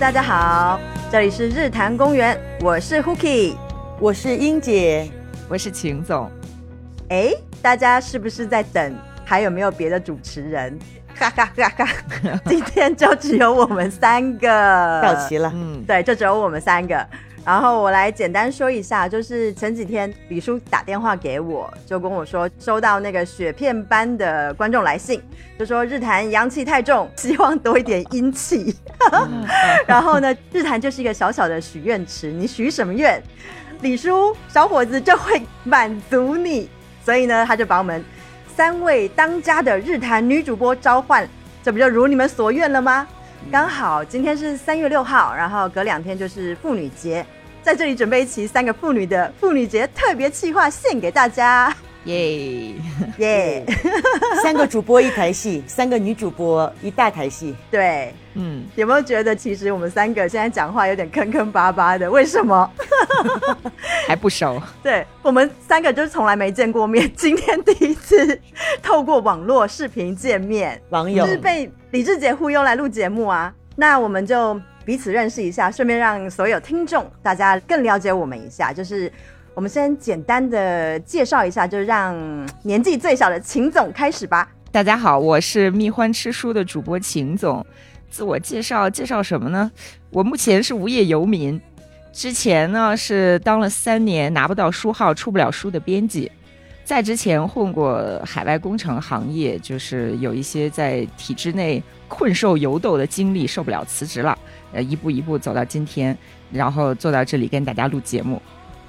[0.00, 0.78] 大家好，
[1.10, 3.56] 这里是日坛公园，我是 Hooky，
[3.98, 5.10] 我是英姐，
[5.48, 6.30] 我是秦总。
[7.08, 8.94] 哎，大家是不是在等？
[9.24, 10.78] 还有没有别的主持人？
[11.16, 11.88] 哈哈哈哈！
[12.46, 15.50] 今天就只有我们三个到齐了。
[15.52, 17.04] 嗯，对，就只有我们三个。
[17.44, 25.22] 然后我来简单说一下，就是前几天李叔打电话给我，就跟我说收到那个雪片般的观众来信，
[25.58, 28.76] 就说日坛阳气太重，希望多一点阴气。
[29.86, 33.22] 然后呢，日坛就是一个小小的许愿池，你许什么愿，
[33.80, 36.68] 李叔小伙子就会满足你。
[37.04, 38.04] 所以呢，他就把我们。
[38.54, 41.28] 三位当家的日坛女主播召唤，
[41.62, 43.06] 这不就如你们所愿了吗？
[43.52, 47.24] 刚好今天是三月六号，然后隔两天就是妇女节，
[47.68, 51.70] 在这里准备一期三个妇女的妇女节特别企划献给大家。
[52.04, 52.72] 耶
[53.18, 53.66] 耶！
[54.42, 57.54] 三个主播一台戏，三个女主播一大台戏。
[57.70, 62.10] 对，嗯，有没有觉得其实我们三个现在讲话有点坑坑巴巴的？
[62.10, 62.70] 为什么？
[64.08, 64.58] 还不熟？
[64.82, 68.40] 对我们三个就是从来没见过面，今天第一次
[68.82, 73.52] 透过网络视频见面，网友是被李志杰忽悠来录节目啊。
[73.76, 79.12] 那我们就彼此认识一下，顺便让所有听众大家更了解我们一下，就是。
[79.54, 82.16] 我们先简单的介绍一下，就让
[82.62, 84.48] 年纪最小的秦总开始吧。
[84.70, 87.66] 大家好，我是蜜欢吃书的主播秦总。
[88.08, 89.70] 自我介绍介绍什么呢？
[90.10, 91.60] 我目前是无业游民，
[92.12, 96.30] 之前呢是当了三年拿不到书号、出不了书的编辑，
[96.84, 104.38] 在之前混过海外工程行业，就是有一些在体制内困兽犹斗的经历，受不了辞职了，
[104.72, 106.16] 呃，一步一步走到今天，
[106.52, 108.40] 然后坐到这里跟大家录节目。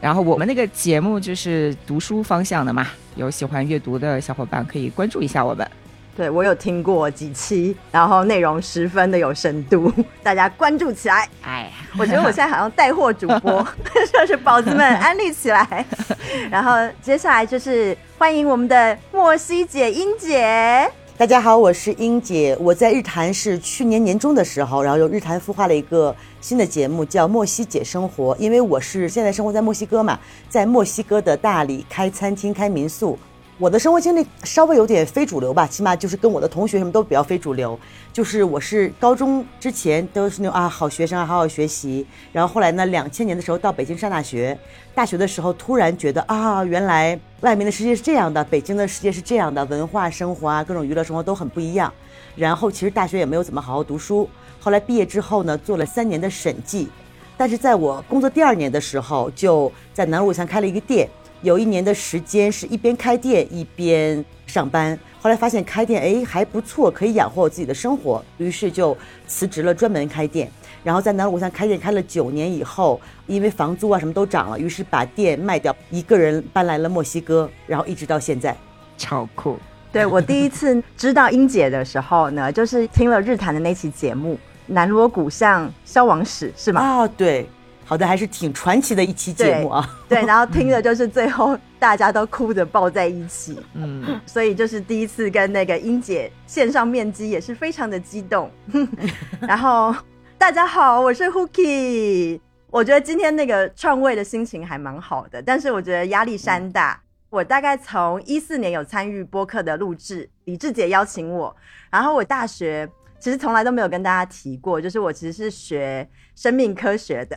[0.02, 5.70] 然后我们那个节目就是读书方向的嘛，有喜欢阅读的小伙伴可以关注一下我们。
[6.16, 9.90] 对我有听过几期，然后内容十分的有深度，
[10.22, 11.28] 大家关注起来。
[11.44, 13.66] 哎，我觉得我现在好像带货主播
[14.12, 15.86] 就是宝子们安利起来。
[16.52, 20.92] 然后接下来就是欢迎我们的莫西姐英姐。
[21.20, 22.56] 大家好，我是英姐。
[22.62, 28.34] 我在日坛是去年年中的时候，然后由日坛孵化了一个新的节目，叫《墨西姐生活》。
[28.40, 33.20] 因为我是现在生活在墨西哥嘛，在墨西哥的大理开餐厅、开民宿。
[33.60, 37.78] 我的生活经历稍微有点非主流吧，起码就是跟我的同学什么都比较非主流。
[38.14, 42.08] 就是我是高中之前都是那种啊好学生啊，好好学习。
[42.32, 44.58] 然后后来呢，两千年的时候到北京上大学，
[44.96, 51.92] 大学的时候突然觉得啊，原来外面的世界是这样的，北京的世界是这样的，文化生活啊，各种娱乐生活都很不一样。
[52.38, 54.30] 然后其实大学也没有怎么好好读书。
[54.62, 56.88] 后来毕业之后呢，做了三年的审计，
[57.36, 61.10] 但是在我工作第二年的时候，就在南锣鼓巷开了一个店。
[61.42, 68.96] 有一年的时间是一边开店一边上班，后来发现开店哎还不错，可以养活我自己的生活，于是就
[69.26, 70.52] 辞职了，专门开店。
[70.84, 78.56] 然后在南锣鼓巷开店开了九年以后，因为房租啊什么都涨了，于是把店卖掉，一个人搬来了墨西哥，然后一直到现在，
[78.98, 79.58] 超酷。
[79.92, 84.36] 对我第一次知道英姐的时候呢，就是听了日坛的那期节目
[84.68, 86.82] 《南锣鼓巷消亡史》，是吗？
[86.82, 87.48] 啊，对。
[87.90, 90.00] 好的，还是挺传奇的一期节目啊。
[90.08, 98.52] 对，然后听的就是最后大家都哭着抱在一起， 嗯，所以就是第一次跟那个英姐线上面基，也是非常的激动。
[99.42, 99.96] 然后
[100.38, 102.40] 大家好，我是 Hooky。
[102.70, 107.02] 我觉得今天那个创位的心情还蛮好的，但是我觉得压力山大。
[107.32, 111.56] 我大概从一四年有参与播客的录制，李志杰邀请我，
[111.90, 112.88] 然后我大学
[113.20, 117.36] 其实从来都没有跟大家提过，就是我其实是学生命科学的。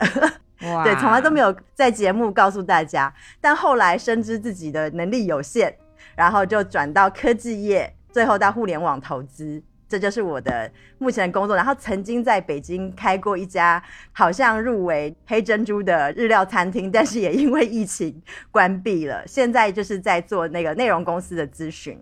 [0.83, 5.75] 对，从来都没有在节目告诉大家，但后来深知自己的能力有限，
[6.15, 11.55] 然后就转到科技业，最后到互联网投资，这就是我的目前的工作。
[11.55, 13.83] 然后曾经在北京开过一家
[14.13, 19.21] 好像入围黑珍珠的日料餐厅，但是也因为疫情关闭了。
[19.27, 22.01] 现在就是在做那个内容公司的咨询。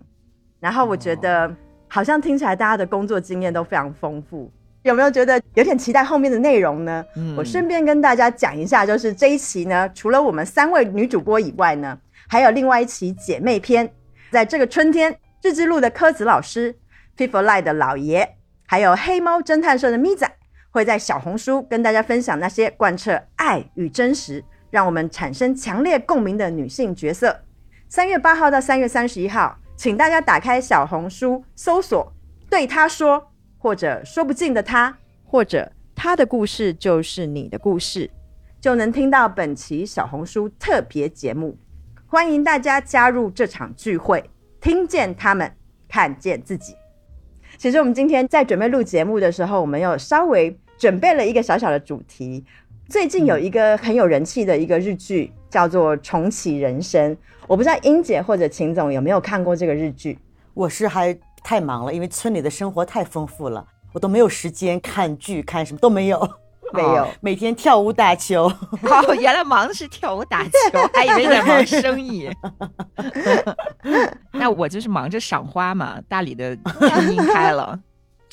[0.60, 1.52] 然后我觉得
[1.88, 4.48] 好像听起来大家的工作经验都非常丰富。
[4.82, 7.04] 有没有觉得有点期待后面的内容呢？
[7.16, 11.96] 嗯，我顺便跟大家讲一下，就是这一期呢，除了我们三位女主播以外呢，
[12.28, 13.88] 还有另外一期姐妹篇。
[14.30, 16.74] 在这个春天，日之路的柯子老师、
[17.16, 18.36] People Lie 的老爷，
[18.66, 20.28] 还有黑猫侦探社的咪仔，
[20.70, 27.40] 会在小红书跟大家分享那些贯彻爱与真实，让我们产生强烈共鸣的女性角色。
[27.88, 32.12] 三月八号到三月三十一号，请大家打开小红书搜索
[32.50, 33.28] “对他说”。
[33.62, 38.10] 或者说不尽的他，或者他的故事就是你的故事，
[38.60, 41.56] 就能听到本期小红书特别节目。
[42.08, 44.28] 欢迎大家加入这场聚会，
[44.60, 45.48] 听见他们，
[45.88, 46.74] 看见自己。
[47.56, 52.44] 其实我们今天在准备录节目的时候，我们有稍微准备了一个小小的主题。
[52.88, 57.14] 最近有一个很有人气的一个日剧，叫做《重启人生》。
[57.46, 60.18] 我不知道英姐或者秦总有没有看过这个日剧？
[60.52, 66.18] 我是还太忙了，因为村里的生活太丰富了，我都没有时间看剧，看什么都没有，
[66.72, 67.06] 没有。
[67.20, 68.44] 每天跳舞打球。
[68.44, 70.50] 哦，原来忙的是跳舞打球，
[70.94, 72.30] 还以为在忙生意。
[74.32, 76.56] 那我就是忙着赏花嘛，大理的
[77.10, 77.78] 樱开了。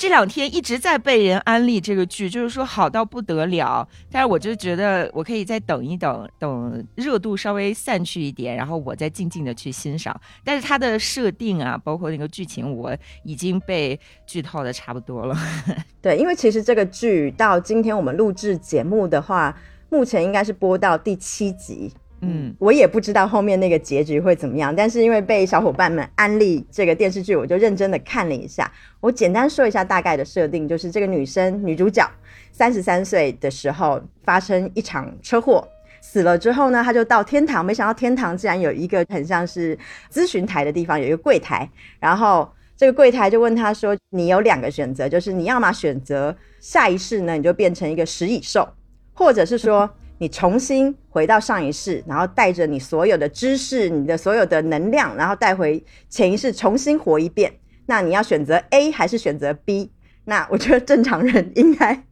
[0.00, 3.86] 这两天一直在被人安利这个剧，就是说好到不得了。
[4.10, 10.18] 但是我就觉得我可以再等一等，等热度稍微散去一点，然后我再静静的去欣赏。
[10.42, 15.36] 但是它的设定啊，包括那个剧情，我已经被剧透的差不多了。
[16.00, 19.54] 对，因为其实这个剧到今天我们录制节目的话，
[19.90, 21.92] 目前应该是播到第七集。
[22.22, 28.70] 嗯，我也不知道后面那个结局会怎么样，但是因为被小伙伴们安利这个电视剧，我就认真的看了一下。
[29.00, 32.06] 我简单说一下大概的设定，就是这个女生女主角
[32.52, 35.66] 三十三岁的时候发生一场车祸，
[36.02, 39.78] 死了之后呢，她就到天堂，没想到天堂竟然有一个很像是
[40.12, 41.66] 咨询台的地方，有一个柜台，
[41.98, 42.46] 然后
[42.76, 48.68] 这个柜台就问她说：“你有两个选择，就是你要么选择下一世呢，你就变成一个食蚁兽，
[49.14, 49.88] 或者是说。”
[50.20, 57.50] 你重新回到上一世，然后带着你所有的知识、你的所有的能量，然后带回潜意识重新活一遍。
[57.86, 59.90] 那你要选择 A 还是选择 B？
[60.24, 62.04] 那我觉得正常人应该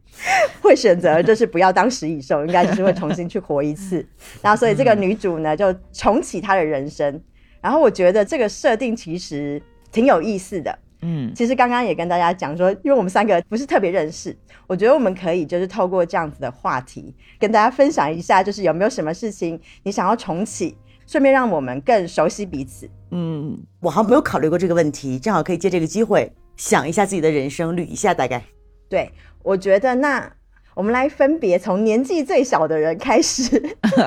[0.59, 4.03] 会选择，就是不要当食蚁兽，应该就是会重新去活一次。
[4.41, 7.21] 然后，所以这个女主呢，就重启她的人生。
[7.61, 9.61] 然后，我觉得这个设定其实
[9.91, 10.75] 挺有意思的。
[11.01, 14.37] 嗯，其实刚刚也跟大家讲说，因为我们三个不是特别认识，
[14.67, 22.89] 我觉得我们可以就是透过这样子的话题，跟大家分享一下，就是有没有什么事情你想要重启，顺便让我们更熟悉彼此。
[23.11, 28.43] 嗯，我还没有考虑过这个问题，正好可以借这个机会想一下自己的人生，捋一下大概。
[28.89, 29.11] 对，
[29.43, 30.31] 我觉得那。
[30.79, 33.61] 我们来分别从年纪最小的人开始，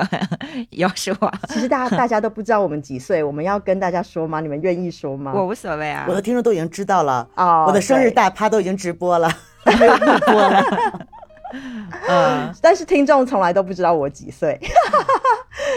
[0.71, 1.15] 要说，
[1.47, 4.41] 其实大家大家都不知道我们几岁，我们要跟大家说吗？
[4.41, 5.31] 你们愿意说吗？
[5.35, 9.31] 我无所谓啊，我的听众都已经知道了哦，我的生日大趴都已经直播了，
[9.79, 10.63] 没有录播了。
[12.09, 14.59] 嗯，但是听众从来都不知道我几岁。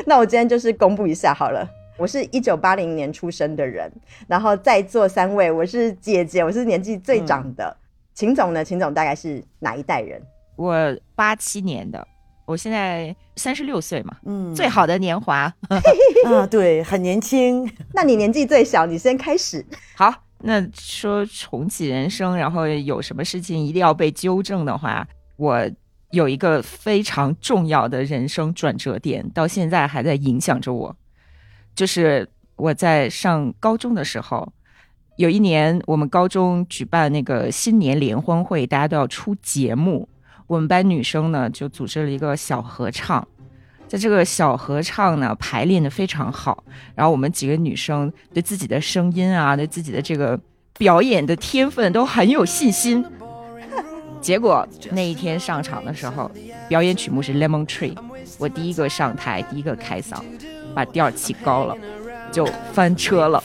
[0.07, 1.69] 那我今天就是公布一下好了，
[1.99, 3.93] 我是一九八零年出生的人，
[4.27, 7.77] 然后在座三位我是姐姐，我是年纪最长的。
[8.15, 8.65] 秦总呢？
[8.65, 10.19] 秦总大概是哪一代人？
[10.57, 12.07] 我八七年的，
[12.47, 15.53] 我现在三十六岁嘛，嗯，最好的年华
[16.25, 17.71] 啊，对，很年轻。
[17.93, 19.65] 那你年纪最小，你先开始。
[19.95, 25.07] 好，那说重启人生，然后有什么事情一定要被纠正的话，
[25.37, 25.71] 我
[26.11, 30.97] 有一个非常重要的人生转折点，到现在还在影响着我，
[31.75, 32.27] 就是
[32.57, 34.51] 我在上高中的时候，
[35.17, 40.09] 有一年我们高中举办那个新年联欢会，大家都要出节目。
[40.47, 43.27] 我们班女生呢，就组织了一个小合唱，
[43.89, 46.63] 在这个小合唱呢，排练的非常好。
[46.95, 50.39] 然后我们几个女生对自己的声音啊，对自己的这个
[50.79, 53.05] 表演的天分都很有信心。
[54.21, 56.31] 结果那一天上场的时候，
[56.69, 57.95] 表演曲目是《Lemon Tree》，
[58.39, 60.21] 我第一个上台，第一个开嗓，
[60.75, 61.77] 把调起高了，
[62.33, 63.43] 就翻车了。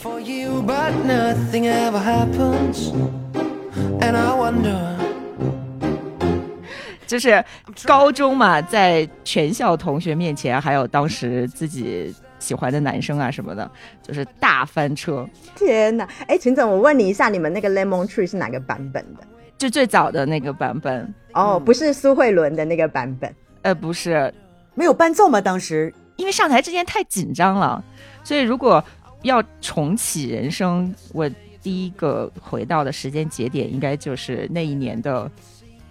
[7.11, 7.43] 就是
[7.83, 13.69] 高中嘛，在全校同学面前，还有当时自己喜欢的男生啊什么的，
[14.01, 15.27] 就是大翻车。
[15.53, 16.07] 天哪！
[16.25, 19.27] 哎，秦总，我问你一下，你们那个 Lemon Tree 是哪个版本的？
[19.57, 23.35] 就最早的那个版本哦，不是苏慧伦的那个版本。
[23.63, 24.33] 呃，不是，
[24.73, 25.41] 没有伴奏吗？
[25.41, 27.83] 当时因为上台之前太紧张了，
[28.23, 28.81] 所以如果
[29.23, 31.29] 要重启人生，我
[31.61, 35.29] 第一个回到的时间节点，应该就是那一年的。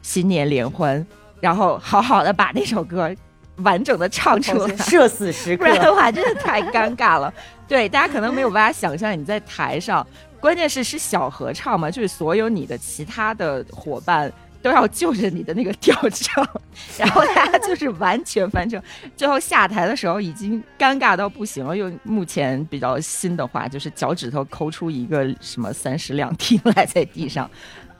[0.02, 1.04] 新年联欢，
[1.40, 3.14] 然后好好的把那首歌
[3.56, 7.32] 完整的唱出来，社死时刻，不然的话真的太尴尬了。
[7.68, 10.06] 对，大家可能没有办法想象你在台上，
[10.40, 16.46] 关键是是小合唱嘛，就是所有你的其他的伙伴都要就着你的那个调唱，
[16.98, 18.82] 然后大家就是完全翻车。
[19.16, 27.48] 最后下台的时候已经尴尬到不行了，用目前比较新的话就是脚趾头抠出一个什么三室两厅来在地上。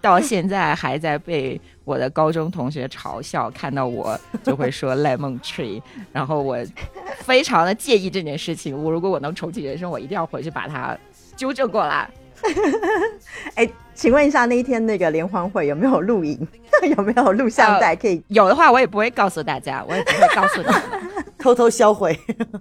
[0.03, 5.81] 到现在还在被我的高中同学嘲笑，看到我就会说 lemon tree，
[6.13, 6.57] 然后我
[7.19, 8.77] 非常的介意这件事情。
[8.83, 10.97] 我如果我能重启人生，我一定要回去把它
[11.37, 12.09] 纠正过来。
[13.55, 16.49] 哎，请问一下那一天那个联欢会有没有录影？
[16.97, 17.95] 有没有录像带？
[17.95, 20.69] 可以有的话，我也不会告诉大家，我也不会告诉你，
[21.39, 22.19] 偷偷销毁。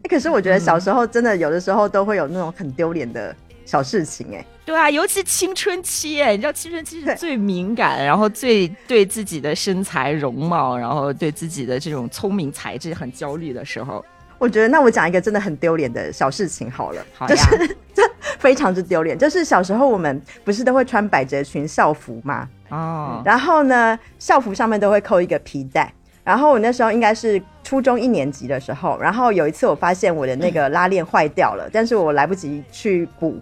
[0.10, 3.34] 可是我觉得小时候真的有的时候都会有那种很丢脸的。
[3.70, 4.44] 小事情哎。
[4.66, 14.04] 对啊，尤其青春期哎，你知道青春期是最敏感，然后最对自己的身材容貌，然后对自己的这种聪明才智很焦虑的时候。
[14.40, 18.02] 我觉得，那我讲一个真的很丢脸的小事情好了，好就是这
[18.40, 19.16] 非常之丢脸。
[19.16, 22.50] 就是小时候我们不是都会穿百褶裙校服吗？
[22.70, 25.94] 哦，然后呢，校服上面都会扣一个皮带。
[26.24, 33.36] 然后我那时候应该是初中一年级的时候，然后有一次我发现我的那个拉链坏掉了，但是我来不及去补，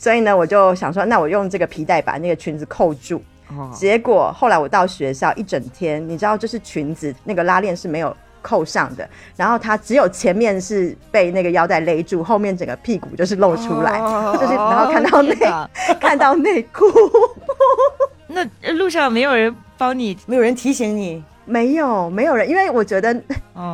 [0.00, 3.22] 所以呢，我就想说，那我用这个皮带把那个裙子扣住。
[3.72, 8.16] 结果后来我到学校一整天，你知道，就是裙子那个拉链是没有。
[8.42, 13.98] 扣上的，然后它只有前面是被那个腰带勒住，后面整个屁股就是露出来，
[14.38, 15.36] 就是然后看到内
[16.00, 16.86] 看到内裤。
[18.28, 18.42] 那
[18.72, 23.12] 路上没有人帮你，没有人提醒你，没有没有人，因为我觉得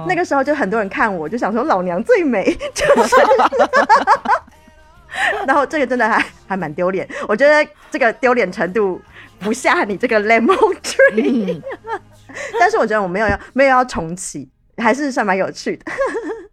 [0.08, 3.14] 那个时候就很多人看我，就想说老娘最美，就是。
[5.46, 9.00] 然后这个真的还还蛮丢脸，我觉得这个丢脸程度
[9.38, 11.60] 不下你这个 lemon tree，
[12.58, 14.48] 但是我觉得我没有要没有要重启。
[14.78, 15.86] 还是算蛮有趣的。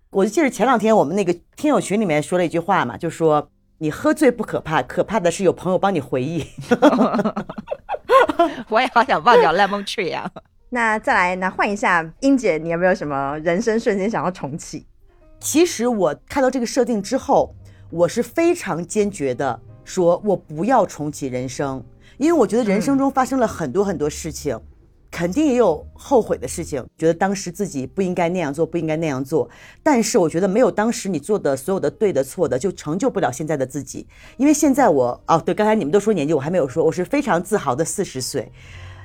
[0.10, 6.46] 我就记得前两天我们那个听友群里面说了一句话嘛，就说你喝醉不可怕，可怕的是有朋友帮你回忆。
[8.70, 10.32] 我也好想忘掉 lemon tree 啊。
[10.70, 14.88] 那再来，那换一下，英姐，你有没有什么人生瞬间想要重启？
[15.42, 17.54] 其实我看到这个设定之后，
[17.94, 21.84] 我是非常坚决的，说我不要重启人生，
[22.18, 24.60] 因为我觉得人生中发生了很多很多事情。
[25.12, 29.48] 肯定也有后悔的事情，觉得当时自己不应该那样做，不应该那样做。
[29.84, 34.08] 但是我觉得没有当时你做的所有的对的错的，就成就不了现在的自己。
[34.38, 38.52] 因为现在我哦，对，刚才你们都说年纪，我还没有说，我是非常自豪的四十岁。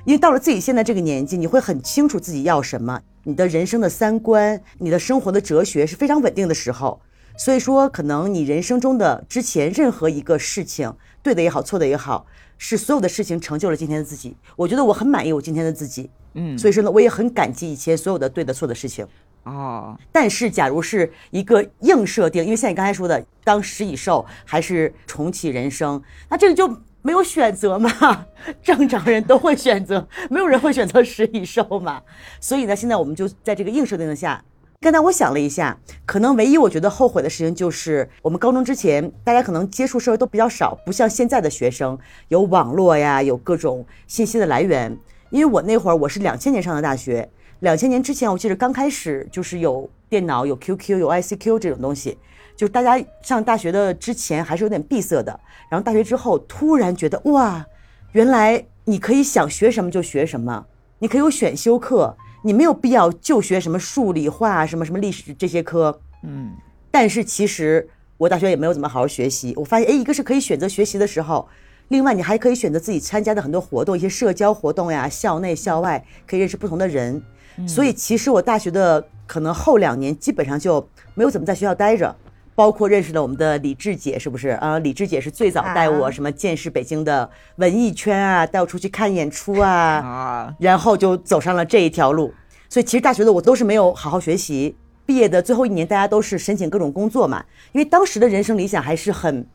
[0.07, 6.99] 因为到了自己现在这个年纪，你会很清楚自己要什么，你的人生的三观，你的生活的哲学是非常稳定的时候。
[7.39, 10.93] 所以说，可能你人生中的之前任何一个事情，
[11.23, 12.27] 对的也好，错的也好。
[12.61, 19.07] 是所有的事情成就了今天的自己，我觉得我很满意我今天的自己，嗯，所以说呢，我也很感激以前所有的对的错的事情，
[19.45, 19.97] 哦。
[20.11, 26.69] 但是，假如是一个硬设定，因为像你刚才说的，当食蚁兽还是重启人生，那这个就
[27.01, 28.27] 没有选择嘛？
[28.61, 32.03] 正常人都会选择，没有人会选择食蚁兽嘛？
[32.41, 34.43] 所以呢，现在我们就在这个硬设定的下。
[34.81, 44.97] 刚才我想了一下，可能唯一我觉得后悔的事情就是，我们高中之前大家可能接触社会都比较少，不像现在的学生有网络呀，有各种信息的来源。
[45.31, 52.17] 因为我那会儿我是两千年上的大学，两千年之前我记得刚开始就是有电脑、有 QQ、有 ICQ 这种东西，
[52.57, 55.41] 就是大家上大学的之前还是有点闭塞的。
[55.69, 57.67] 然后大学之后突然觉得哇，
[58.13, 60.67] 原来你可以想学什么就学什么，
[61.01, 62.17] 你可以有选修课。
[62.43, 66.53] 你没有必要就学什么数理化、什么什么历史这些科，嗯，
[66.91, 69.53] 但是其实我大学也没有怎么好好学习。
[69.57, 71.49] 我发现，哎，一个是可以选择学习的时候，
[71.89, 77.23] 另外你还可以选择自己参加的很多活动，一些社交活动呀，校内校外可以认识不同的人。
[77.67, 82.15] 所以其实我大学的可能后两年基本上就没有怎么在学校待着。
[82.59, 84.81] 包括认识了我们的李志姐，是不是啊？
[84.81, 92.35] 李志姐是最早带我什么见识北京的文艺圈啊，带我出去看演出啊，啊，然后就走上了这一条路。
[92.69, 94.75] 所以其实大学的我都是没有好好学习，
[95.07, 99.47] 毕业的最后一年大家都是申请各种工作嘛，因为当时的人生理想还是很。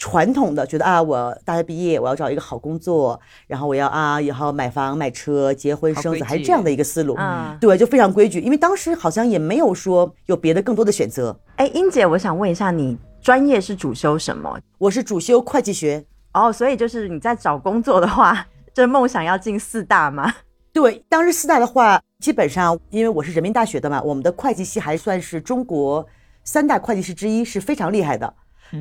[0.00, 7.14] 传统的觉得啊，我大学毕业我要找一个好工作，然后我要啊以后买房买车结婚生子，还是这样的一个思路。
[7.18, 8.40] 嗯，对，就非常规矩。
[8.40, 11.38] 因为当时好像也没有说有别的更多的选择。
[11.56, 14.58] 哎，英姐，我想问一下，你专业是主修什么？
[14.78, 16.02] 我是主修会计学。
[16.32, 20.32] 哦，所以就是你在找工作的话，这梦想要进四大吗？
[20.72, 26.06] 对，当时四大的话，基本上因为我是人民大学的嘛，我们的会计系还算是中国
[26.42, 28.32] 三大会计师之一，是非常厉害的。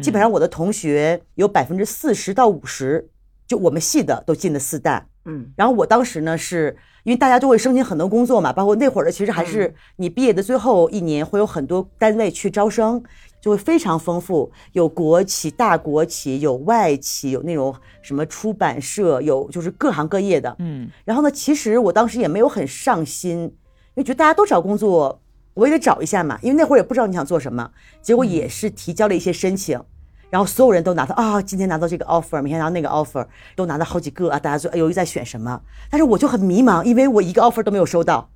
[0.01, 3.09] 基本上我的同学有百分之四十到五十，
[3.47, 5.05] 就我们系的都进了四大。
[5.25, 13.03] 嗯，然后我当时呢，是因为大家都会申请很多工作嘛，包括那会儿的，其实还是你毕业的最后一年会有很多单位去招生，
[13.41, 20.55] 就会非常丰富，有国企、大国企，有外企，有那种什么出版社，有就是各行各业的。
[20.59, 23.51] 嗯，然后呢，其实我当时也没有很上心，因
[23.95, 25.21] 为觉得大家都找工作。
[25.59, 27.69] 我也得找一下嘛，因为那会儿也不知道你想做什么，
[28.01, 29.79] 结果也是提交了一些申请，
[30.29, 33.25] 然后所有人都拿到啊，今天拿到这个 offer，明天拿到那个 offer，
[33.55, 38.29] 都拿到好几个啊，大家说犹豫在选什么，但是我就很迷茫，因为我一个 offer 都没有收到，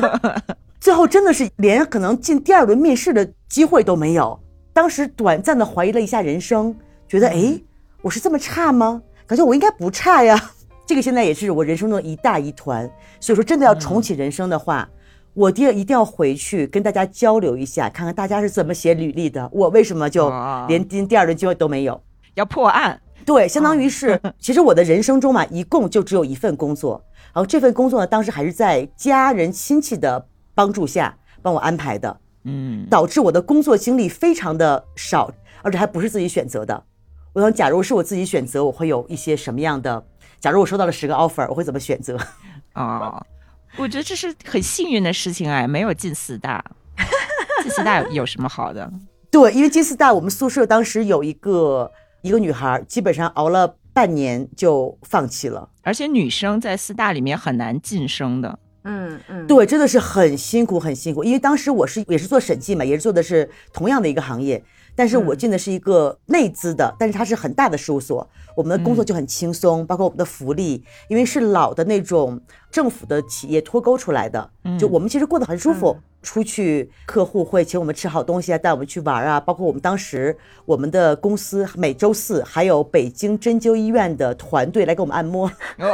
[0.78, 4.38] 最后真的是连可能进第二轮面试的机会都没有，
[4.72, 6.76] 当时短暂的怀疑了一下人生，
[7.08, 7.58] 觉得哎，
[8.02, 9.00] 我是这么差吗？
[9.26, 10.50] 感觉我应该不差呀，
[10.84, 12.90] 这个现在也是我人生中一大疑团，
[13.20, 14.88] 所以说真的要重启人生的话。
[15.34, 19.48] 我爹一定要回去跟大家交流一下，看看大家是怎么写履历的。
[19.52, 20.32] 我为什么就
[20.68, 22.00] 连进第二轮机会都没有？
[22.34, 23.00] 要破案。
[23.24, 27.02] 对，相当于是， 其实我的人生中嘛，一共就只有一份工作。
[27.32, 35.30] 然后这份工作呢，当时还是在家人亲戚的帮助下帮我安排的，嗯，导致我的工作经历非常的少，
[35.62, 36.82] 而且还不是自己选择的。
[37.32, 40.02] 我想，假如是我自己选择，我会有一些什么样的？
[40.40, 42.18] 假如我收到了十个 offer，我会怎么选择？
[42.74, 43.24] 哦，
[43.76, 46.64] 我觉得这是很幸运的事情哎，没有进四大。
[47.62, 48.90] 进四大有什么好的？
[49.30, 51.90] 对，因为进四大，我们宿舍当时有一个
[52.22, 55.68] 一个女孩，基本上熬了半年就放弃了。
[55.82, 58.58] 而且女生在四大里面很难晋升的。
[58.84, 61.22] 嗯嗯，对，真的是很辛苦，很辛苦。
[61.22, 64.64] 因为当时我是也是做审计嘛，也是做的是同样的一个行业。
[64.94, 75.96] 但是我进的是一个内资的，但是它是很大的事务所，我们的工作就很轻松，包括我们的福利，因为是老的那种政府的企业脱钩出来的，就我们其实过得很舒服。
[76.22, 85.50] 出去客户会请我们吃好东西啊，带我们去玩啊，包括我们当时我们的公司每周四还有北京针灸医院的团队来给我们按摩。
[85.78, 85.88] 天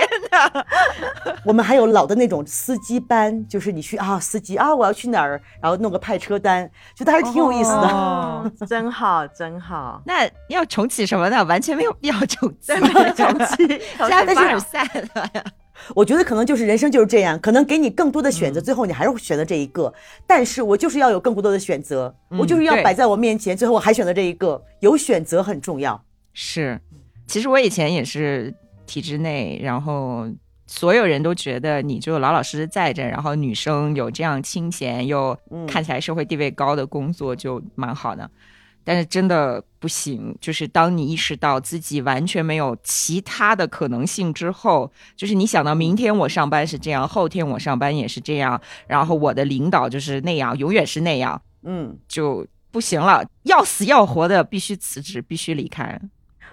[0.00, 0.05] 哪！
[1.44, 7.88] 我们还有老的那种司机班，就是你去啊，司机啊，我要去哪儿，然后弄个派车单，觉得还是挺有意思的。
[7.88, 10.02] 哦， 真好，真好。
[10.06, 11.44] 那要重启什么呢？
[11.44, 12.72] 完全没有必要重启，
[13.14, 14.82] 重启， 加凡尔赛
[15.14, 15.44] 了呀。
[15.94, 19.92] 我觉得可能就是人生就是这样，可能给你更多的选择，最后你还是会选择这一个。
[20.26, 24.62] 但是我就是要有更多的选择，我就是要摆在我面前，最后我还选择这一个。
[24.80, 26.02] 有选择很重要。
[26.32, 26.80] 是，
[27.26, 28.54] 其实我以前也是
[28.86, 30.26] 体制内，然后
[30.66, 35.38] 所有人都觉得你就老老实实在着，然后女生有这样清闲又
[35.68, 38.30] 看起来社会地位高的工作就蛮好的。
[38.88, 56.00] 但是真的不行，就是当你意识到自己完全没有其他的可能性之后，就是你想到明天我上班是这样，后天我上班也是这样，然后我的领导就是那样，永远是那样，嗯，就不行了，要死要活的必须辞职，必须离开。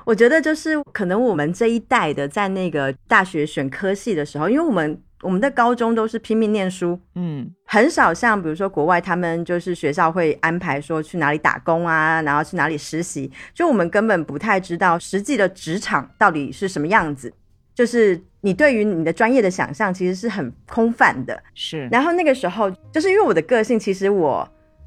[0.05, 5.01] 我觉得就是可能我们这一代的在那个大学选科系的时候，因为我们。
[5.23, 17.33] 我们的高中都是拼命念书，嗯，很少像比如说国外，他们就是学校会安排说去哪里打工啊，然后去哪里实习，就我们根本不太知道实际的职场到底是什么样子。
[17.73, 21.87] 就是你对于你的专业的想象其实是很空泛的，是。
[21.89, 24.45] 然后那个时候，就是因为我的个性，其实我。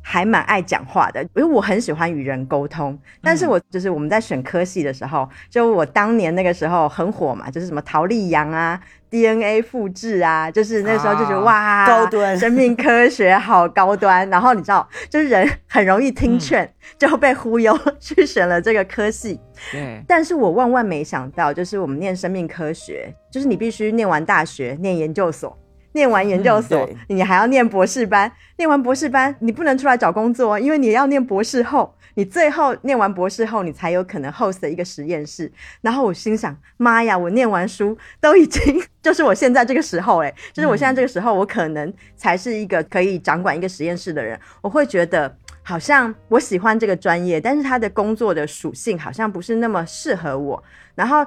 [0.09, 2.97] 还蛮爱讲话的，因为我很喜欢与人沟通。
[3.21, 14.31] 但是我就是我们在选科系的时候，就我当年那个时候很火嘛，就是什么陶丽阳啊、DNA 复制啊，就是那时候就觉得哇，高端生命科学好高端。
[14.31, 19.41] 然后你知道，就是人很容易听劝，就被忽悠去选了这个科系。
[19.73, 25.59] 对，但是我万万没想到，就是我们念生命科学，就是你必须念完大学，念研究所。
[25.97, 28.31] 念完研究所，你还要念博士班。
[28.59, 31.95] 念完博士班，你不能出来找工作，因为你要念博士后。
[32.19, 35.51] 你最后念完博士后，你才有可能 host 一个实验室。
[35.83, 44.39] 然后我心想：妈呀，我念完书都已经就是我现在这个时候，哎，就是我现在这个时候，我可能才是一个可以掌管一个实验室的人。
[44.63, 50.63] 我会觉得好像我喜欢这个专业，但是他的工作的属性好像不是那么适合我。
[50.95, 51.27] 然后。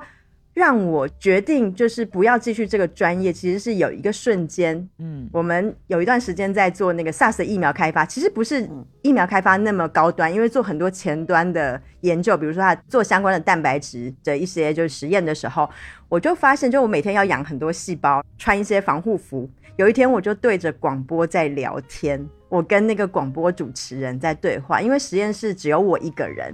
[0.54, 8.68] 让我决定就是不要继续这个专业，其实是有一个瞬间，嗯，我们有一段时间在做那个 SARS 疫苗开发，其实不是
[9.02, 15.70] 疫苗开发那么高端，因为做很多前端的研究，比如说他做相关的蛋白质的一些就是实验的时候，
[16.10, 26.54] 我就发现，就我每天要养很多细胞，穿一些防护服，有一天我就对着广播在聊天，我跟那个广播主持人在对话，因为实验室只有我一个人。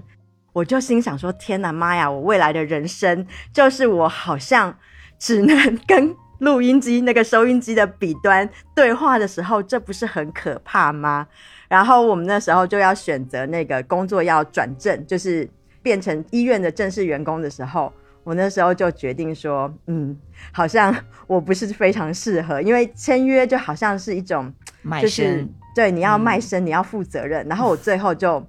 [0.55, 2.09] 我就心想说：“天哪，妈呀！
[2.09, 4.73] 我未来的人生就是我好像
[5.19, 11.27] 只能跟录音机那个收音机的笔端对话的时候，这不是很可怕吗？”
[11.67, 15.45] 然后我们那时候就要选择那个工作要转正，就是
[15.83, 17.91] 变成医院的正式员工的时候，
[18.23, 20.17] 我那时候就决定说：“嗯，
[20.53, 20.95] 好像
[21.27, 24.53] 我不是非常适合，因为签约就好像是一种，
[25.01, 28.41] 就是对你要卖身，你要负责任。”然后我最后就。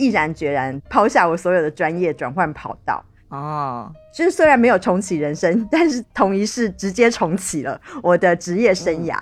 [0.00, 3.92] 毅然决然抛下我所有的专业，转换跑道哦。
[4.14, 9.14] 就是虽然没有重启人生，但是同一世直接重启了我的职业生涯。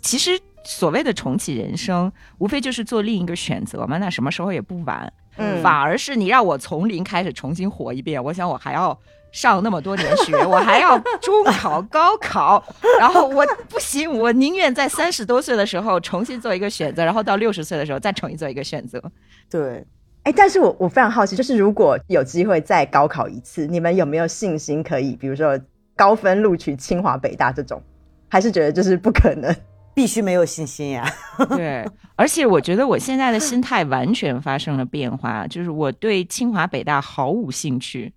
[0.00, 0.30] 其实
[0.64, 3.98] 所谓的重启人生，无非就是做另一个选择嘛。
[3.98, 5.12] 那什么时候也不晚。
[5.36, 8.96] 嗯，反而是你让我从零开始重新活一遍，我想我还要
[9.32, 12.64] 上那么多年学，我还要中考、高考，
[13.00, 19.02] 然后我不行，我宁愿在三十多岁的时候重新做一个选择，然后到六十岁的时候再重新做一个选择。
[19.50, 19.84] 对。
[20.24, 25.58] 哎，但是我我非常好奇，就是如果有机会再高考一次，你们有没有信心可以，比如说
[25.94, 27.80] 高分录取清华北大这种？
[28.28, 29.54] 还是觉得就是不可能？
[29.94, 31.08] 必须没有信心呀。
[31.54, 38.12] 对，而且我觉得我现在的心态完全发生了变化，就是我对清华北大毫无兴趣，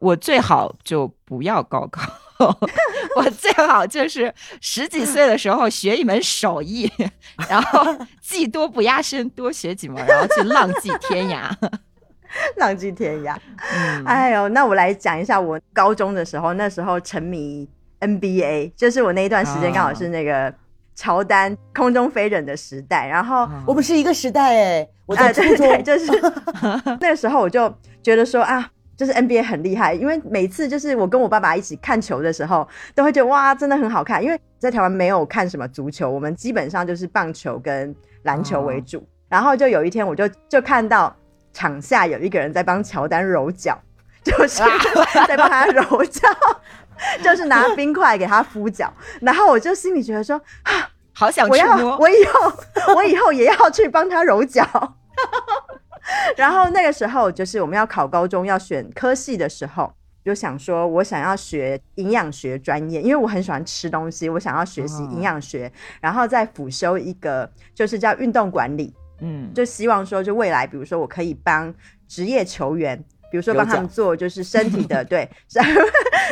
[0.00, 2.10] 我最好就不要高考，
[3.16, 6.90] 我最好就是十几岁的时候学一门手艺，
[7.48, 11.50] 然后技多不压身，多学几门，然后去浪迹天涯。
[12.58, 13.36] 浪迹天涯，
[14.06, 20.54] 哎呦，那我来讲一下我高中的时候，那时候沉迷 NBA，就是我那一段时间刚好是那个
[20.94, 26.06] 乔丹空中飞人的时代，然后我们是一个时代哎，我在初中就是
[27.00, 27.68] 那个时候我就
[28.00, 28.70] 觉得说啊，
[29.00, 41.16] 就是 NBA 很厉害，因为每次就是我跟我爸爸一起看球的时候，都会觉得哇，真的很好看，因为在台湾没有看什么足球，我们基本上就是棒球跟篮球为主，然后就有一天我就就看到。
[41.52, 43.76] 场下有一个人在帮乔丹揉脚，
[44.22, 44.62] 就是
[45.26, 46.28] 在帮他揉脚，
[47.24, 48.94] 就是拿冰块给他敷脚。
[49.20, 54.64] 然后我就心里觉得说，啊，好想我要我以后我以后也要去帮他揉脚。
[56.36, 59.92] 然后那个时候就是我们要考高中要选科系的时候，
[60.24, 68.94] 就想说我想要学营养学专业，因为我很喜欢吃东西，我想要学习营养学，然后再辅修一个就是叫运动管理。
[69.22, 71.74] 嗯，就希望说，就未来，比如说我可以帮
[72.08, 75.28] 职业球员，比如说帮他们做就是身体的， 对，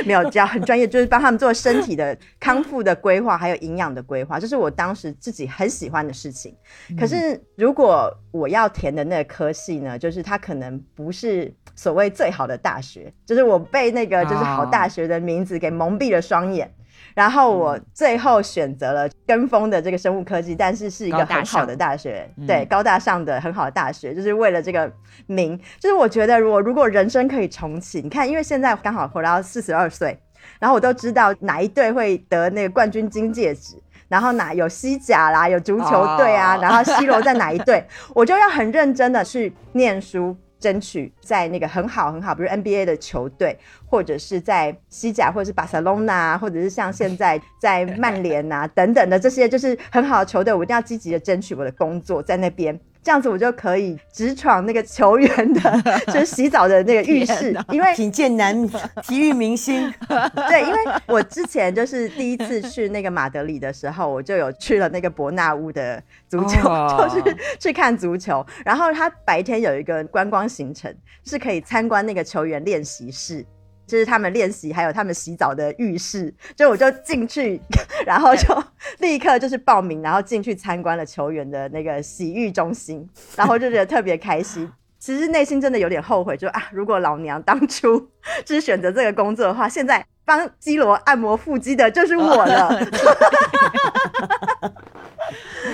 [0.04, 6.54] 没有，教很专业，就是帮他们做身体的康复的规划，还有营养的规划，这是我当时自己很喜欢的事情。
[6.98, 16.72] 可是如果我要填的那个科系呢，就是它可能不是所谓最好的大学，就是我被那个就是好大学的名字给蒙蔽了双眼。
[17.18, 24.88] 然后我最后选择了跟风的这个生物科技，但是是一个很好的大学，对，高大上的很好的大学，就是为了这个
[25.26, 25.58] 名。
[25.80, 30.16] 就是我觉得，如果如果人生可以重启，你看，因为现在刚好活到四十二岁，
[30.60, 33.74] 然后我都知道哪一队会得那个冠军金戒指，
[34.06, 40.36] 然后哪有西甲啦，有足球队啊，然后 C 罗在哪一队， 我就要很认真的去念书。
[40.58, 52.78] 争取在那个很好很好，比如 NBA 的球队，或者是在西甲，或者是巴塞隆纳，或者是像现在 在曼联啊等等的这些，就是很好的球队，我一定要积极的争取我的工作在那边。
[53.02, 55.82] 这样子我就可以直闯那个球员的，
[56.12, 58.68] 就是洗澡的那个浴室，因为品鉴男
[59.02, 59.92] 体育明星。
[60.08, 66.68] 对，因为我之前就是第一次去那个马德里的时候，我就有去了那个伯纳乌的足球，
[67.08, 68.44] 就是去看足球。
[68.64, 73.44] 然后他白天有一个观光行程，是可以参观那个球员练习室。
[73.88, 77.58] 就是他们练习，还有他们洗澡的浴室，就我就进去，
[78.04, 78.62] 然后就
[78.98, 84.70] 立刻就是报名，然后进去参观了球员的那个洗浴中心，然后就觉得特别开心。
[84.98, 87.98] 其实内心真的有点后悔，就啊，如果老娘当初
[88.44, 92.68] 就是选择这个工作的话，现在帮基罗按摩腹肌的就是我了。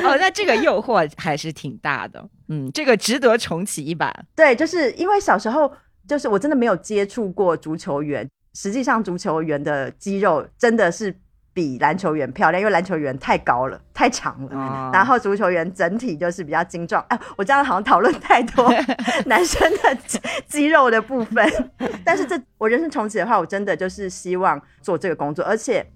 [0.04, 4.14] 哦，那这个诱惑还是挺大的，嗯，这个值得重启一把。
[4.36, 5.72] 对，就是因为小时候。
[6.06, 11.14] 就是我真的没有接触过足球员，实际上足球员的肌肉真的是
[11.52, 17.04] 比篮球员漂亮，因为篮球员太高了、太长了，然后足球员整体就是比较精壮。
[17.08, 18.70] 哎，我这样好像讨论太多
[19.26, 19.96] 男生的
[20.46, 21.48] 肌肉的部分，
[22.04, 25.86] 但是这我人生重启的话，我真的就是希望做这个工作，而且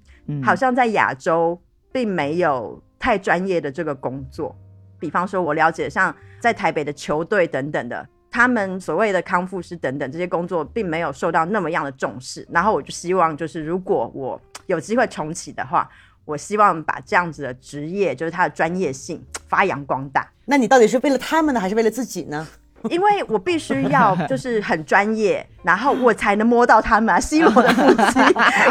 [0.42, 1.61] 好像在亚洲
[1.92, 4.57] 并没有太专业的这个工作，
[4.99, 8.09] 比方说我了解像在台北的球队等等的。
[8.31, 12.47] 他们所谓的康复师等等这些工作，并没有受到那么样的重视。
[12.51, 15.88] 然后我就希望，就是如果我有机会重启的话，
[16.25, 20.31] 我希望把这样子的职业，就是他的专业性发扬光大。
[20.45, 22.47] 那你到底是为了他们呢，还是为了自己呢？
[22.91, 28.21] 因为我必须要 就是很专业，然后我才能摸到他们啊，C 罗的腹肌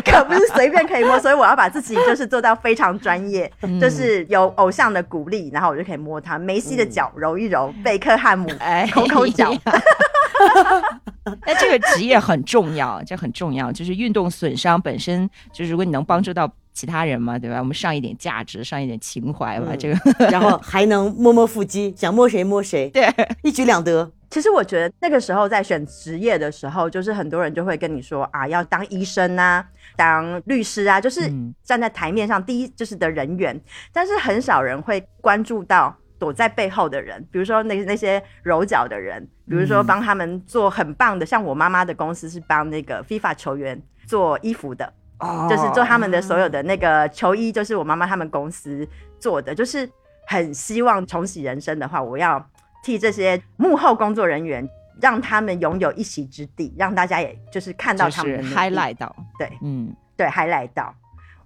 [0.06, 6.40] 可不是随便可以摸，所以我要把自己就是做到非常专业，就是有偶像的鼓励，然后我就可以摸他。
[6.40, 8.50] 梅西的脚揉一揉，贝克汉姆
[8.92, 9.54] 抠抠脚。
[11.42, 16.52] 哎，这个职业很重要，这很重要，就是运动损伤本身，就是如果你能帮助到。
[16.74, 17.58] 其他人嘛，对吧？
[17.58, 24.12] 我们上一点价值，上一点情怀吧，这个，然后还能摸摸腹肌，想摸谁摸谁，对，一举两得。
[24.30, 31.28] 其实我觉得那个时候在选职业的时候，就是很多人就会跟你说啊，要当医生啊，当律师啊，就是
[31.64, 33.60] 站在台面上第一就是的人员，
[33.92, 44.94] 但是很少人会关注到躲在背后的人，比如说那那些揉脚的人，比如说帮他们做很棒的，像我妈妈的公司是帮那个 FIFA 球员做衣服的。
[45.20, 48.88] 哦就是做他们的所有的那个球衣，就是我妈妈他们公司
[49.20, 49.56] 做的。
[49.56, 49.90] 就是
[50.28, 52.48] 很希望重启人生的话，我要
[52.84, 54.70] 替这些幕后工作人员，
[55.02, 59.16] 让他们拥有一席之地，让大家也就是看到他们 highlight 到。
[59.40, 60.94] 对，嗯，对，highlight 到。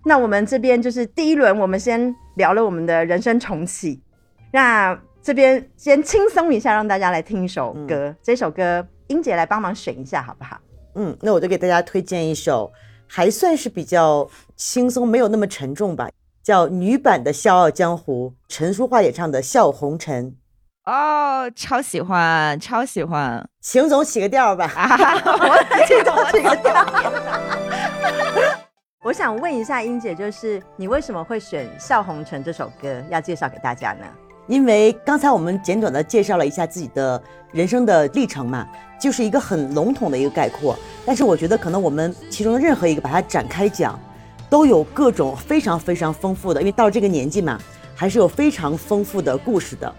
[0.03, 4.03] 那我们这边就是第一轮，我们先聊了我们的人生重启。
[4.51, 8.13] 那这边先轻松一下，让大家来听一首歌。
[8.21, 10.59] 这首歌，英姐来帮忙选一下，好不好？
[10.95, 12.71] 嗯，那我就给大家推荐一首，
[13.07, 16.09] 还算是比较轻松，没有那么沉重吧，
[16.43, 20.31] 叫女版的《笑傲江湖》，陈淑桦演唱的《笑红尘》。
[20.91, 24.67] 哦，超喜欢，超喜欢，秦总起个调吧。
[24.75, 26.85] 我秦总起个调。
[29.03, 34.05] 我想问一下英姐，就是你为什么会选《笑红尘》这首歌要介绍给大家呢？
[34.51, 38.67] 因为刚才我们简短的介绍了一下自己的人生的历程嘛，
[38.99, 40.77] 就是一个很笼统的一个概括。
[41.05, 43.97] 但是我觉得可能我们其中任何一个把它展开讲，
[44.49, 47.57] 都有各种非常非常丰富的，因为到了这个年纪嘛，
[47.95, 49.95] 还是有非常丰富的故事的。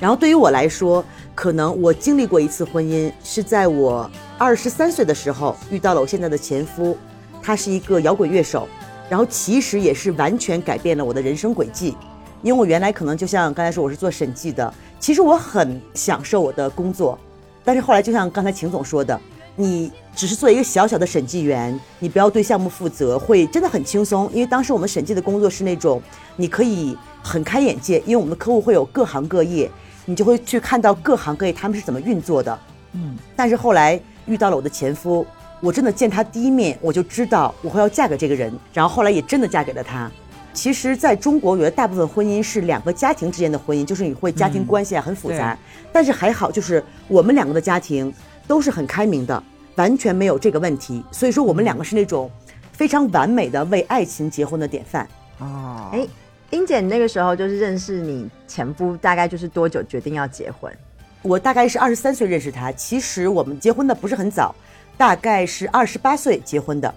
[0.00, 6.96] 然后对于我来说，可能我经历过一次婚姻，是在我二十三岁的时候遇到了我现在的前夫。
[7.42, 8.66] 他是一个摇滚乐手，
[9.10, 11.94] 然后其实也是完全改变了我的人生轨迹。
[12.42, 17.18] 因为我原来可能就像刚才说，我是做审计的，其实我很享受我的工作，
[17.64, 19.18] 但是后来就像刚才秦总说的，
[19.56, 24.28] 你只是做一个小小的审计员，你不要对项目负责，会真的很轻松。
[24.32, 26.02] 因为当时我们审计的工作是那种
[26.36, 29.70] 你可以很开眼界，因为我们的客户会有各行各业，
[30.04, 32.58] 你就会去看到各行各业他们是怎么运作的。
[32.94, 35.24] 嗯，但是后来遇到了我的前夫。
[35.60, 40.10] 我真的见他第一面，我就知道我会要嫁给这个人，然后后来也真的嫁给了他。
[40.52, 45.56] 其实，在中国，我觉得大部分婚姻是两个家庭之间的婚姻，就是你会家庭关系啊很复杂。
[45.92, 48.12] 但是还好，就是我们两个的家庭
[48.46, 49.42] 都是很开明的，
[49.76, 51.02] 完全没有这个问题。
[51.10, 52.30] 所以说，我们两个是那种
[52.72, 55.08] 非常完美的为爱情结婚的典范。
[55.38, 56.06] 哦，哎，
[56.50, 60.72] 英姐，你那个时候就是认识你前夫，大概就是多久决定要结婚？
[61.22, 64.54] 我大概是二十三岁认识他，其实我们结婚的不是很早。
[64.98, 66.94] 大概是二十八岁结婚的，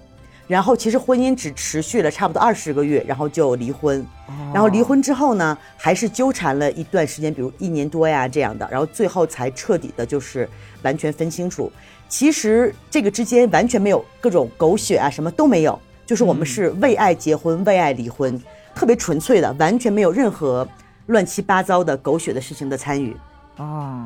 [0.48, 4.06] 然后其实婚姻只持续了差不多二十个月，然后就离婚。
[4.54, 10.48] 然后离婚之后呢，还是纠缠了一段时间，比如一年多呀这样的，然后最后才彻底的就是
[10.84, 11.72] 完全分清楚。
[12.08, 18.40] 其实这个之间完全没有各种狗血啊，什么都没有，就是我们是为爱结婚，为爱离婚，
[18.76, 20.68] 特别纯粹的，完全没有任何
[21.08, 23.16] 乱七八糟的狗血的事情的参与。
[23.58, 24.06] 哦，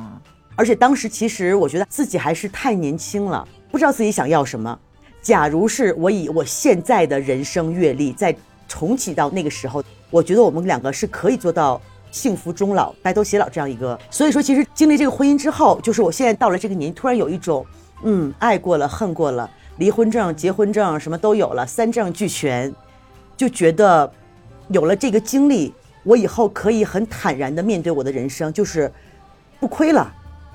[0.56, 3.46] 而且当时其实我觉得自己还是太年轻了。
[3.70, 4.78] 不知道自己想要什么。
[5.22, 8.34] 假如是我以我现在的人生阅历再
[8.66, 11.80] 重启到那个时候，我觉得我们两个是可以做到
[12.10, 13.98] 幸福终老、白头偕老这样一个。
[14.10, 17.64] 所以说，其实经历这个婚姻之后，就是我现在到了这个年纪，突然有一种，
[18.02, 22.72] 嗯，爱过了，恨过了，离婚证、结婚证什么都有了，三证俱全，
[23.36, 24.10] 就觉得
[24.68, 28.90] 有了这个经历，我以后可以很坦然的面对我的人生，就是
[29.60, 30.12] 不亏了。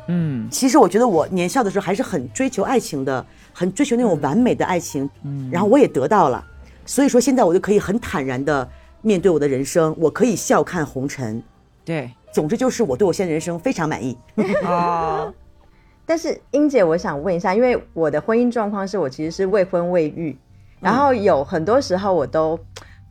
[0.08, 3.26] 嗯，其实我觉得我年少的时候还是很追求爱情的，
[3.58, 5.10] 很追求那种完美的爱情。
[5.24, 6.46] 嗯，然后我也得到了，
[6.86, 8.68] 所以说现在我就可以很坦然的
[9.02, 11.42] 面对我的人生，我可以笑看红尘。
[11.86, 14.18] 对，总之就是我对我现在人生非常满意。
[14.66, 15.34] 哦，
[16.06, 20.38] 但是英姐，我想问一下，因为我的婚姻状况是我其实是未婚未育，
[20.82, 22.60] 然后有很多时候我都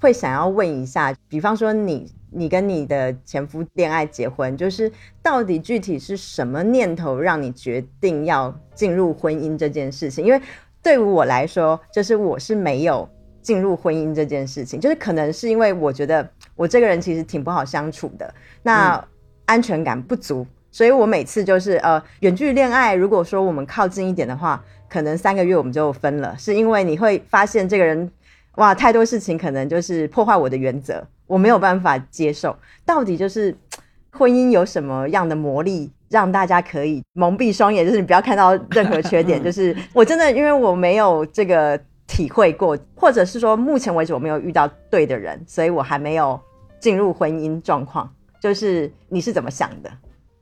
[0.04, 2.12] 会想要问一下，比方说你。
[2.36, 4.90] 你跟你的前夫恋爱结婚，就是
[5.22, 10.24] 到底具体是什么念头让你决定要进入婚姻这件事情？
[10.24, 10.42] 因为
[10.82, 13.08] 对于我来说，就是我是没有
[13.40, 19.00] 进入婚姻这件事情，就是可能是因为我觉得我这个人其实挺不好相处的，那
[19.44, 28.10] 安全感不足，所以我每次就是呃远距离恋爱，如果说我们靠近一点的话，可能三个月我们就分了，是因为你会发现这个人
[28.56, 31.04] 哇太多事情可能就是破坏我的原则。
[31.26, 33.56] 我没有办法接受，到底就是
[34.12, 39.42] 婚姻有什么样的魔力，让大家可以蒙蔽双眼，就是你不要看到任何缺点。
[39.42, 46.38] 就是我真的，因为我没有这个体会过，或者是说目前为止我没有遇到对的人，所以我还没有
[46.78, 48.08] 进入婚姻状况。
[48.38, 49.90] 就是你是怎么想的？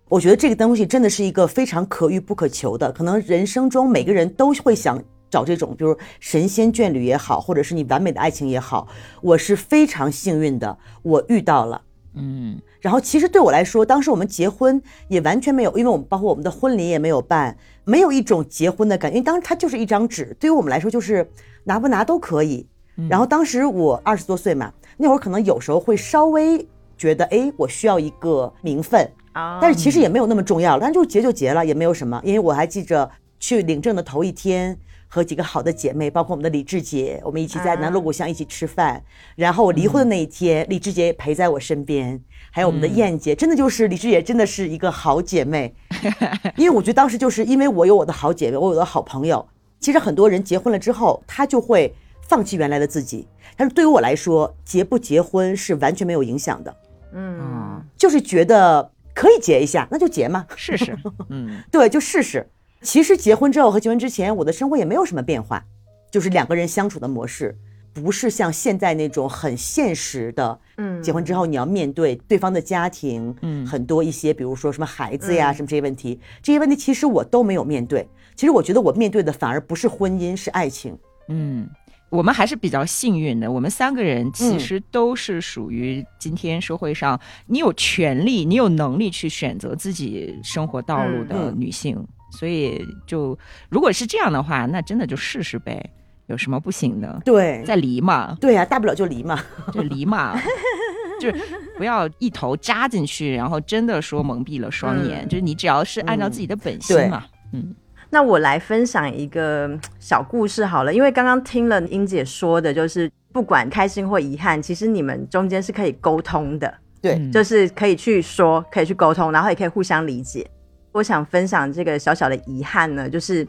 [0.09, 5.01] 我觉得这个东西真的是一个非常可遇不可求的，可能人生中每个人都会想。
[5.33, 8.87] 找这种，比如神仙眷侣也好，或者是你完美的爱情也好，
[9.23, 11.81] 我是非常幸运的，我遇到了，
[12.15, 12.61] 嗯。
[12.83, 19.17] 然后其实对我来说，当时我们结婚也完全没有，因为我们包括我们的婚礼也没有办，没有一种结婚的感觉。
[19.17, 21.27] 因为当时它就是一张纸，对于我们来说就是
[21.65, 22.67] 拿不拿都可以。
[23.09, 26.67] 然后当时我二十多岁嘛，那会儿可能有时候会稍微
[26.99, 32.21] 觉得，哎，我需要一个名分啊，但是其实也没有那么重要，但就结就结了，也没有什么。
[32.23, 34.77] 因为我还记着去领证的头一天。
[35.15, 39.05] 和几个好的姐妹，包括我们的李志杰，我们一起在南锣鼓巷一起吃饭。
[39.37, 42.19] 然后我离婚的那一天，李志杰也陪在我身边，
[42.51, 45.75] 还有我们的燕姐，真的就是李志杰，真的是一个好姐妹。
[46.57, 49.47] 因为我觉得当时就是因为我有我的好姐妹，我有的好朋友。
[49.79, 51.95] 其实很多人结婚了之后，他就会
[52.27, 53.29] 放弃原来的自己。
[53.55, 56.75] 但是对于我来说，结不结婚是完全没有影响的。
[57.13, 60.97] 嗯，就是觉得可以结一下，那就结嘛，试试。
[61.29, 62.49] 嗯，对，就试试。
[62.83, 65.65] 其实结婚之后和结婚之前，我的生活也没有什么变化，
[66.11, 67.57] 就是两个人相处的模式，
[67.95, 70.59] 不是像现在那种很现实的。
[70.77, 78.09] 嗯，结婚之后你要面对对方的家庭，嗯，很多一些，比如说什么孩子呀，什么这些问题，这些问题其实我都没有面对。
[78.35, 80.99] 其实我觉得我面对的反而不是婚姻，是爱情。
[81.29, 81.69] 嗯。
[82.11, 95.91] 我们还是比较幸运的，我们三个人其实都是属于今天社会上你有权利、你有能力去选择自己生活道路的女性，所以就如果是这样的话，那真的就试试呗，
[96.27, 97.21] 有什么不行的？
[97.25, 98.37] 对，再离嘛。
[98.41, 99.39] 对呀，大不了就离嘛，
[99.73, 100.37] 就离嘛，
[101.21, 101.41] 就是
[101.77, 105.29] 不要一头扎进去，然后真的说蒙蔽了双眼。
[105.29, 107.75] 就是你只要是按照自己的本心嘛，嗯。
[108.11, 120.47] 那我来分享一个小故事好了，因为刚刚听了英姐说的，就是不管开心或遗憾，其实你们中间是可以沟通的，对，就是可以去说，可以去沟通，然后也可以互相理解。
[120.93, 123.45] 我想分享这个小小的遗憾呢，就是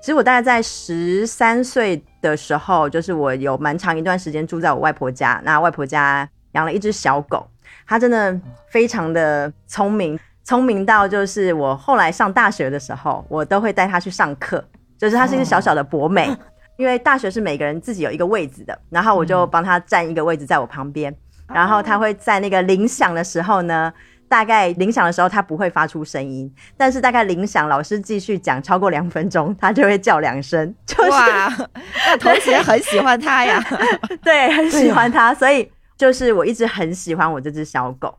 [0.00, 7.48] 其实我大概在十三岁的时候，就是我有蛮长一段时间住在我外婆家，那外婆家养了一只小狗，
[7.86, 8.38] 它真的
[8.70, 10.18] 非常的聪明。
[10.44, 14.64] 聪明到就是我后来上大学的时候，我都会带它去上课。
[14.96, 16.28] 就是它是一个小小的博美，
[16.76, 21.14] 因为大学是每个人自己有一个位置的，然后我就帮他占一个位置在我旁边。
[21.46, 23.92] 然后他会在那个铃响的时候呢，
[24.28, 30.74] 大概铃响的时候它不会发出声音，但是大概铃响老师继续讲超过两分钟，它就会叫两声。
[31.10, 31.48] 哇，
[32.06, 33.62] 那同学很喜欢它呀？
[34.22, 38.14] 对，很喜欢它，所以就是我一直很喜欢我这只小狗。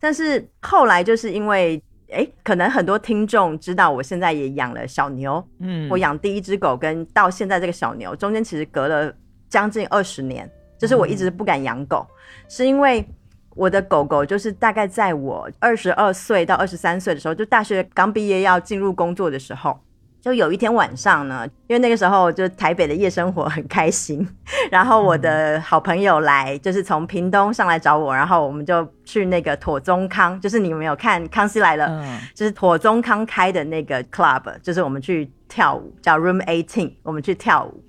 [0.00, 5.42] 但是后来就是因为，哎，可能很多听众知道，我现在也养了小牛。
[5.60, 9.14] 嗯，我养第一只狗跟到现在这个小牛中间其实隔了
[9.48, 12.04] 将近二十年，就是我一直不敢养狗，
[12.48, 13.08] 是因为
[13.54, 19.78] 我的狗狗就是大概在我二十二岁到二十三岁的时候，就大学刚毕业要进入工作的时候。
[20.20, 24.24] 就有一天晚上呢，因为那个时候就台北的夜生活很开心，
[24.70, 31.86] 然后我的好朋友来，就是从屏东上来找我，然后我们就去那个妥中康，就是你有没有看《康熙来了》？
[31.90, 37.82] 嗯，就是妥中康开的那个 club，就是我们去跳舞，叫 Room Eighteen，我们去跳舞。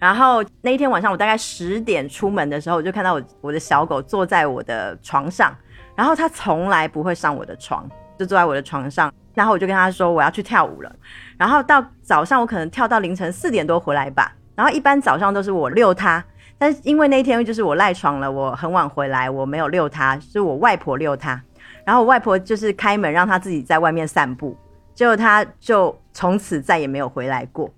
[0.00, 5.54] 然后那一天晚上，我大概十点出门的时候，我就看到我我的小狗坐在我的床上，
[5.94, 7.86] 然后它从来不会上我的床，
[8.18, 10.90] 就坐在我的床上，然后我就跟他说我要去跳舞了。
[11.36, 14.34] 然后到早上，我可能跳到凌晨四点多回来吧。
[14.56, 16.24] 然后一般早上都是我遛它，
[16.56, 21.40] 但是因为那天就是我赖床了，我很晚回来，我没有遛它，是我外婆遛它。
[21.84, 24.56] 然后我外婆就是开门让它自己在外面散步，
[24.94, 27.70] 结果它就从此再也没有回来过。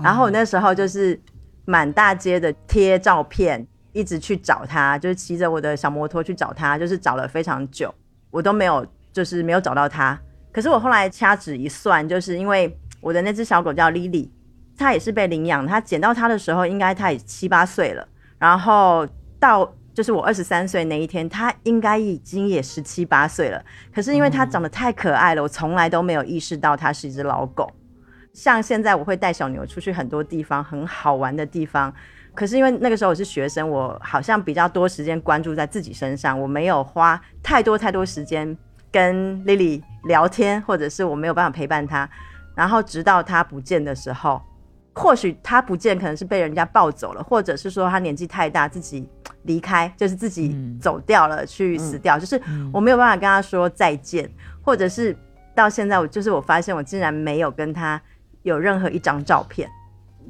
[0.00, 1.20] 然后我那时候就是
[1.68, 7.94] 满大街的贴照片，一直去找它，就是骑着我的小摩托去找它，就是找了非常久，
[8.30, 10.18] 我都没有就是没有找到它。
[10.50, 12.76] 可是我后来掐指一算，就是因为。
[13.00, 14.28] 我的那只小狗叫 Lily，
[14.76, 15.64] 它也是被领养。
[15.64, 18.04] 它捡到它的时候，应该它也七八岁了。
[18.40, 19.06] 然后
[19.38, 23.64] 到就是我二十三岁那一天，它应该已经也十七八岁了。
[23.94, 27.70] 可是因为它长得太可爱了，我从来都没有意识到它是一只老狗。
[28.38, 31.92] 像现在我会带小牛出去很多地方，很好玩的地方。
[32.36, 38.56] 可是因为那个时候我是学生，我好像比较多时间关注在自己身上，我没有花太多太多时间
[38.92, 42.08] 跟 Lily 聊天，或者是我没有办法陪伴她。
[42.54, 44.40] 然后直到她不见的时候，
[44.94, 49.08] 或许她不见可能是被人家抱走了，或者是说她年纪太大自己
[49.42, 52.40] 离开，就是自己走掉了去死掉，就是
[52.72, 54.30] 我没有办法跟她说再见，
[54.62, 55.16] 或者是
[55.56, 58.00] 到现在我就是我发现我竟然没有跟他
[58.42, 59.68] 有任何一张照片，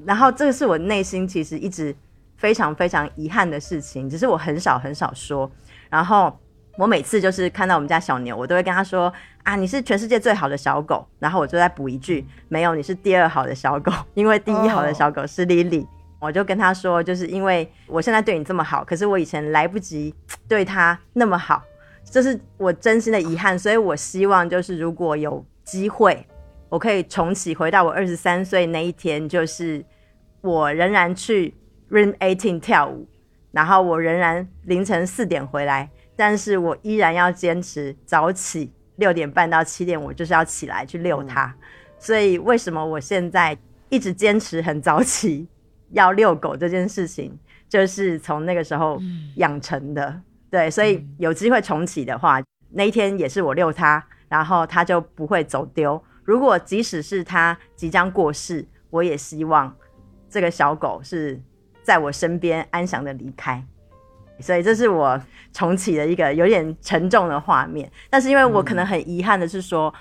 [0.05, 1.94] 然后这个是我内心其实一直
[2.37, 5.51] 非常非常遗憾的事情，只是我很少很少说，
[5.88, 6.38] 然后。
[6.79, 15.85] 我每次就是看到我们家小牛，我都会跟他说：“啊，你是全世界最好的小狗。”然后我就再补一句：“没有，你是第二好的小狗， 因为第一好的小狗是 Lily。”
[16.22, 20.14] 我就跟他说：“就是因为我现在对你这么好，可是我以前来不及
[20.47, 21.61] 对他那么好，
[22.05, 23.59] 这是我真心的遗憾。
[23.59, 26.24] 所以我希望就是如果有机会，
[26.69, 29.85] 我可以重启回到我二十三岁那一天，就是
[30.41, 31.55] 我仍然去
[31.91, 33.09] Room Eighteen 跳舞，
[33.53, 41.55] 然后我仍然凌晨四点回来。”但是我依然要坚持早起，六点半到七点，我就是要起来去遛它。
[41.97, 43.57] 所以为什么我现在
[43.89, 45.47] 一直坚持很早起
[45.93, 47.39] 要遛狗这件事情，
[47.69, 49.01] 就是从那个时候
[49.37, 50.21] 养成的。
[50.51, 56.03] 对，所以有机会重启的话，那一天也是我遛它，然后它就不会走丢。
[56.29, 59.74] 如果即使是它即将过世，我也希望
[60.29, 61.41] 这个小狗是
[61.83, 63.64] 在我身边安详的离开。
[64.39, 65.18] 所以这是我
[65.55, 67.91] 重启的一个有点沉重的画面。
[68.11, 69.93] 但是因为我可能很遗憾的是说，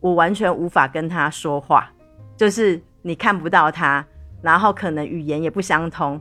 [0.00, 1.90] 我完全无法跟他说话，
[2.36, 4.06] 就是你看不到他，
[4.42, 6.20] 然后可能语言也不相通。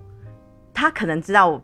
[0.74, 1.62] 他可能知道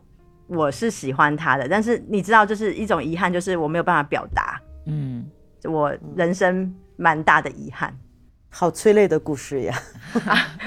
[0.48, 4.60] 我是喜欢他的，但是你知道，就是一种遗憾，就是我没有办法表达。
[4.84, 5.26] 嗯，
[5.64, 7.96] 我人生蛮大的遗憾。
[8.48, 9.78] 好催泪的故事呀！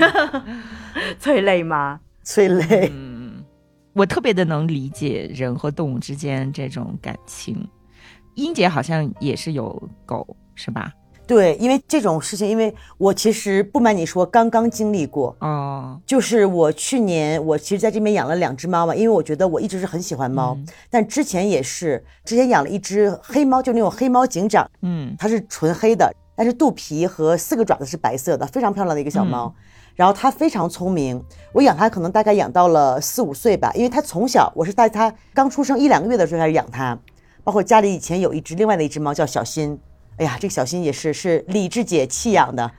[1.20, 2.00] 催泪吗？
[2.24, 2.92] 催泪。
[2.94, 3.44] 嗯，
[3.94, 7.68] 我特别的能理解人和动物之间这种感情。
[8.36, 10.94] 英姐好像也是有狗，是吧？
[11.30, 15.36] 对，因为这种事情，因为我其实不瞒你说，刚刚经历过。
[15.42, 16.02] 哦。
[16.04, 20.58] 就是我去年，我其实在这边养了两只猫嘛，因为我觉得我一直是很喜欢猫，
[20.90, 24.68] 但之前也是，之前养了一只黑猫，就那种黑猫警长。
[24.82, 25.16] 嗯。
[25.20, 26.12] 它是纯黑的。
[26.36, 29.54] 但是肚皮和四个爪子是白色的，非常漂亮的一个小猫。
[29.94, 31.24] 然后它非常聪明，
[31.54, 36.98] 我养它可能大概养到了四五岁吧，因为它从小我是带它刚出生一两个月的时候开始养它。
[37.44, 39.78] 包括家里以前有一只另外的一只猫叫小新，
[40.20, 42.70] 哎呀，这个小新也是是李志姐弃养的，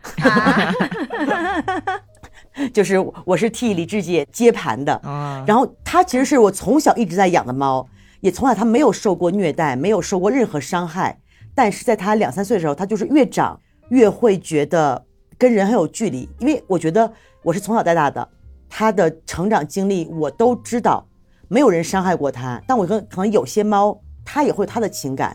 [2.75, 5.01] 就是我是替李志姐接盘的。
[5.47, 7.89] 然后它其实是我从小一直在养的猫，
[8.21, 11.19] 也从小它没有受过虐待，没有受过任何伤害。
[11.55, 15.03] 但是在它两三岁的时候，它就是越长越会觉得
[15.39, 17.11] 跟人很有距离，因为我觉得
[17.43, 18.29] 我是从小带大的，
[18.69, 21.07] 它的成长经历我都知道，
[21.49, 22.63] 没有人伤害过它。
[22.67, 25.35] 但我跟可能有些猫，它也会有它的情感。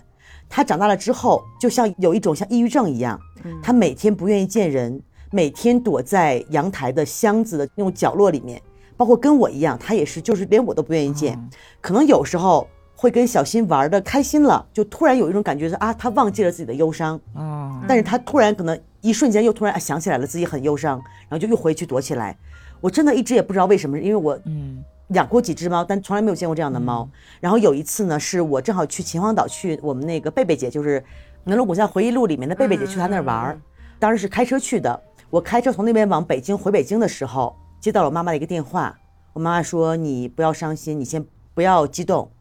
[0.55, 3.19] 它长大了之后，就像有一种像抑郁症一样，
[3.61, 4.97] 他每天不愿意见人，
[5.29, 8.61] 每天躲在阳台的箱子的那种角落里面，
[8.95, 11.37] 包括跟我一样，他也是，就是连我都不愿意见。
[11.81, 12.65] 可能有时候。
[12.97, 20.97] 会跟小新玩的开心了，就突然有一种感觉是啊，他忘记了自己的忧伤，哦，但是他突然可能一瞬间又突然想起来了自己很忧伤，
[21.27, 22.37] 然后就又回去躲起来。
[22.79, 27.07] 我真的一直也不知道为什么，因为我嗯养过几只猫，但从来没有见过这样的猫。
[27.39, 30.99] 然后有一次呢，是我正好去秦皇岛去我们那个贝贝姐，就是
[31.43, 33.61] 《南锣鼓巷回忆录》里面的贝贝姐去她那儿玩儿，
[33.99, 34.99] 当时是开车去的。
[35.29, 38.97] 我开车从那边往北京回北京的时候，接到了我妈妈的一个电话，
[39.33, 42.31] 我妈妈说你不要伤心，你先不要激动。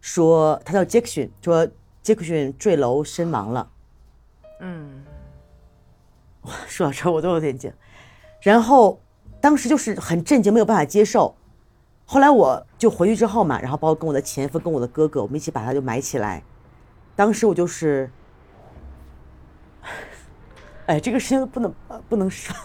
[0.00, 1.68] 说他叫杰克逊，说
[2.02, 3.68] 杰克逊坠楼身亡了。
[4.60, 5.04] 嗯，
[6.42, 7.72] 哇，说到这我都有点惊。
[8.40, 9.00] 然后
[9.40, 11.34] 当时就是很震惊，没有办法接受。
[12.10, 16.42] 后来我就回去之后嘛，然后包括跟我的前夫、跟我的哥哥，我们一起把它就埋起来。
[17.14, 18.10] 当时我就是，
[20.86, 21.74] 哎，这个事情不能
[22.08, 22.56] 不能说，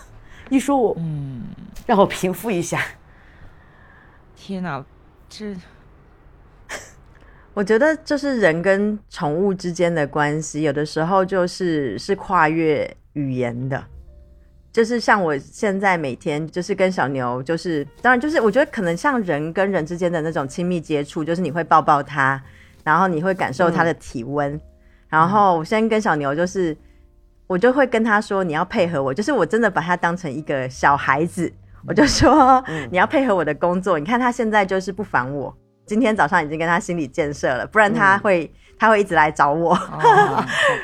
[0.49, 1.47] 一说我，嗯，
[1.85, 2.81] 让我平复一下。
[4.33, 4.85] 天哪，
[5.27, 5.53] 这。
[7.53, 13.83] 我觉得就是人跟宠物之间的关系，有的时候就是是跨越语言的，
[14.73, 22.41] 就是像我现在每天就是跟小牛，就是当然就是我觉得可能像人跟人之间的那种亲密接触，就是你会抱抱它，
[22.83, 24.59] 然后你会感受它的体温，
[25.07, 26.75] 然后我先跟小牛就是，
[27.45, 31.53] 我就会跟他说你要配合我，就是我真的把它当成一个小孩子，
[31.87, 35.55] 我就说 你要配合我的工作，你看他现在就是不烦我。
[35.85, 39.73] 今天早上已经跟他心理建设了，不然他会他会一直来找我。
[39.73, 40.01] 好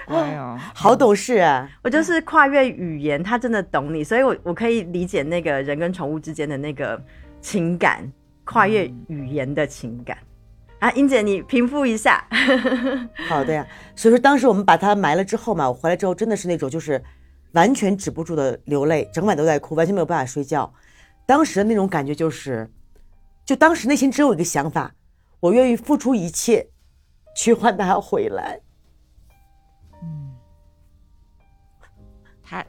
[0.06, 1.70] 乖哦， 好懂事啊！
[1.84, 7.02] 我就是跨越语言，他真的懂你，所以我我可以理解那个人跟宠物之间的那个
[7.42, 8.12] 情感，
[8.44, 10.18] 跨越语言的情感。
[10.80, 12.24] 啊，英姐，你平复一下。
[13.28, 13.68] 好的呀。
[13.96, 17.04] 所以说，当时我们把它埋了之后嘛，我回来之后真的是那种就是
[17.52, 20.74] 完全止不住的流泪，整晚都在哭，完全没有办法睡觉。
[21.26, 22.70] 当时的那种感觉就是。
[23.46, 24.94] 就当时内心只有一个想法，
[25.40, 26.68] 我愿意付出一切，
[27.36, 28.60] 去换他回来。
[30.02, 30.36] 嗯，
[32.42, 32.66] 他，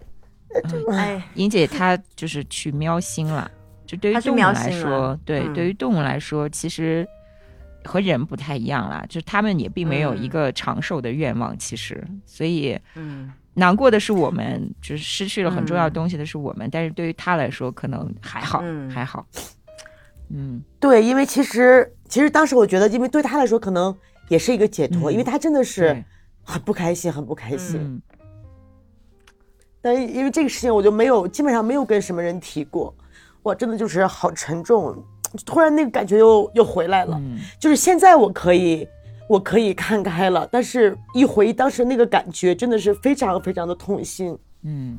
[0.93, 3.51] 哎，莹姐她就是去喵星了。
[3.87, 7.05] 就对于动物来说，对，对于动物来说，其实
[7.85, 9.05] 和人不太一样啦。
[9.09, 16.69] 就是他们也并没有一个长寿的愿望，其实，所以，嗯，难过的是我们，就是失去了很重要的东西的是我们。
[16.71, 19.27] 但是对于他来说，可能还好，还好。
[20.29, 23.93] 嗯，对，因为其实其实当时我觉得，因为对他来说可能
[24.31, 26.05] 也是一个解脱，因为他真的是
[26.45, 28.01] 很不开心，很不开心。
[29.83, 32.95] 但因为这个事情，我就没有基本上没有跟什么人提过，
[33.43, 35.03] 哇，真的就是好沉重，
[35.45, 37.20] 突然那个感觉又又回来了。
[37.59, 38.89] 就是现在我可以
[39.28, 44.39] 我可以看开了，但是一回忆当时那个感觉，真的是非常非常的痛心。
[44.62, 44.97] 嗯，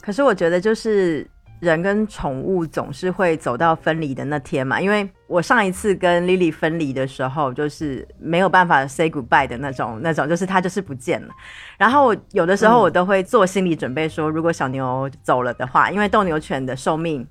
[0.00, 1.24] 可是我觉得就是。
[1.60, 11.28] 人跟宠物总是会走到分离的那天嘛，因为我上一次跟 Lily 分离的时候，就是没有办法 say goodbye 的那种，那种就是它就是不见了。
[11.76, 17.26] 然后有的时候我都会做心理准备，说如果小牛走了的话，因为斗牛犬的寿命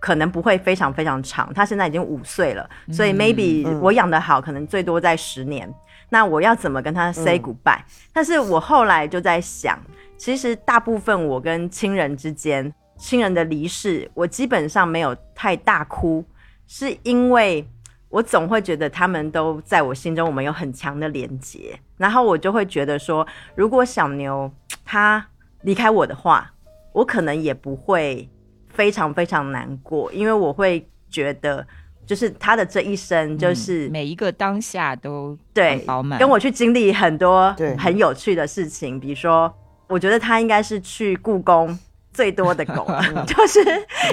[0.00, 1.52] 可能不会非常非常长。
[1.54, 5.72] 它现在已经五岁了，所以 maybe 我养的好，可能最多在十年。
[6.10, 7.80] 那我要怎么跟它 say goodbye？
[8.12, 9.80] 但是我后来就在想，
[10.16, 16.24] 其实大部分我跟亲人之间，亲人的离世，我基本上没有太大哭，
[16.66, 17.66] 是因为
[18.08, 21.78] 我总会觉得他们都在我心中，我们有很强的连结。
[21.96, 24.50] 然后我就会觉得说，如果小牛
[24.84, 25.26] 他
[25.62, 26.52] 离开我的话，
[26.92, 28.28] 我可能也不会
[28.68, 31.66] 非常非常难过，因为我会觉得。
[32.06, 39.00] 就是他的这一生，就是每一个当下都对饱满，跟我去经历很多很有趣的事情。
[39.00, 39.50] 比如说，
[39.88, 41.78] 我觉得他应该是去故宫
[42.14, 42.86] 最多的狗，
[43.26, 43.60] 就是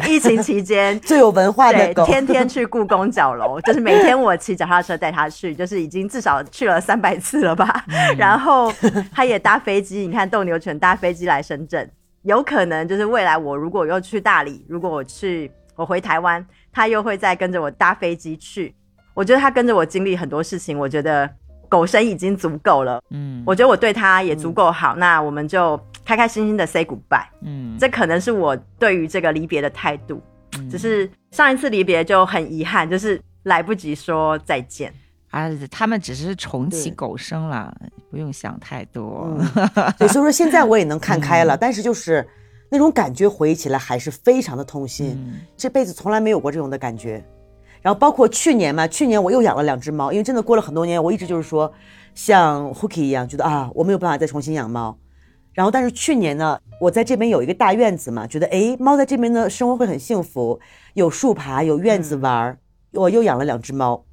[0.09, 7.85] 疫情期间最有文化的狗，天天去故宫角楼， 就是每天我骑脚踏车带它去，就是已经至少去了三百次了吧。
[8.17, 8.73] 然后
[9.13, 11.89] 它也搭飞机，你看斗牛犬搭飞机来深圳，
[12.23, 16.45] 有可能就是未来我如果又去大理，如果我去我回台湾。
[16.73, 18.73] 它又会再跟着我搭飞机去，
[19.13, 21.29] 我觉得它跟着我经历很多事情，我觉得
[21.67, 23.03] 狗生已经足够了。
[23.09, 25.77] 嗯，我觉得我对它也足够好，那我们就
[26.11, 27.25] 开开心心的 say goodbye。
[27.41, 30.21] 嗯，这可能是我对于这个离别的态度。
[30.69, 34.93] 只是上一次离别就很遗憾，就是来不及说再见。
[35.29, 37.73] 啊，他们只是重启狗生了，
[38.09, 39.37] 不用想太多。
[39.97, 42.27] 对，所以说现在我也能看开了，但是就是。
[42.73, 45.21] 那种感觉回忆起来还是非常的痛心，
[45.57, 47.21] 这辈子从来没有过这种的感觉。
[47.81, 51.69] 然后包括去年嘛，去年我又养了两只猫，因为真的过了很多年，我一直就是说
[52.15, 54.97] 像 Hooky 一样，觉得啊我没有办法再重新养猫。
[55.53, 60.59] 然后但是去年呢，我在这边有一个大院子嘛，觉得哎猫在这边的生活会很幸福，
[60.93, 62.57] 有树爬，有院子玩儿，
[62.93, 64.05] 我又养了两只猫。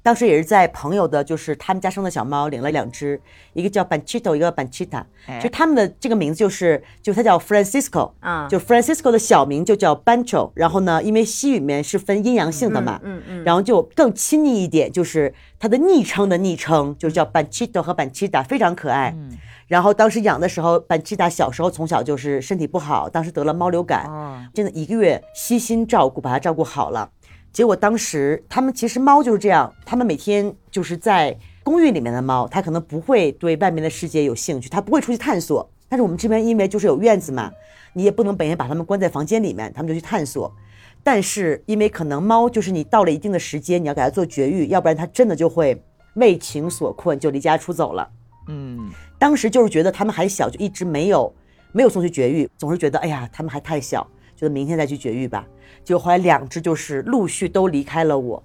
[0.00, 3.20] 当时也是在朋友的，就是他们家生的小猫，领了两只，
[3.52, 5.04] 一个叫 Banchito，一个 Banchita，
[5.38, 19.14] 就他们的这个名字就是，就它叫 Francisco，嗯，就 Francisco 的小名就叫 Bancho，然后呢，因为西语里面是分阴阳性的嘛，嗯嗯，然后就更亲昵一点，就是它的昵称的昵称就叫 Banchito 和 Banchita，非常可爱。
[19.68, 27.10] 然后当时养的时候，Banchita 小时候从小就是身体不好，当时得了猫流感，真的一个月悉心照顾，把它照顾好了。
[27.52, 35.68] 结果当时他们其实猫就是这样，他们每天就是在公寓里面的猫，它可能不会对外面的世界有兴趣，它不会出去探索。
[35.88, 37.50] 但是我们这边因为就是有院子嘛，
[37.92, 40.50] 你也不能每天把它们关在房间里面，它们就去探索。
[41.02, 45.82] 但是因为可能猫就是你到了一定的时间，你要给它做绝育，要不然它真的就会
[46.14, 48.08] 为情所困，就离家出走了。
[48.48, 51.32] 嗯，当时就是觉得他们还小，就一直没有
[51.72, 54.06] 没有送去绝育，总是觉得哎呀，他们还太小，
[54.36, 55.46] 觉得明天再去绝育吧。
[55.84, 58.42] 就后来两只就是陆续都离开了我。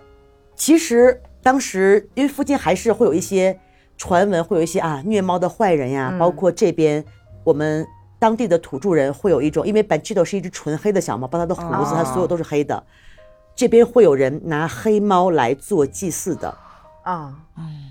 [0.55, 3.59] 其实当时因为附近还是会有一些
[3.97, 7.03] 传闻，会有一些啊虐猫的坏人呀，包括这边
[7.43, 7.86] 我们
[8.17, 12.84] 当地的土著人会有一种，因为 Banchito 是一只纯黑的小猫，包括它的胡子，它所有都是黑的。
[13.55, 16.57] 这边会有人拿黑猫来做祭祀的
[17.03, 17.36] 啊，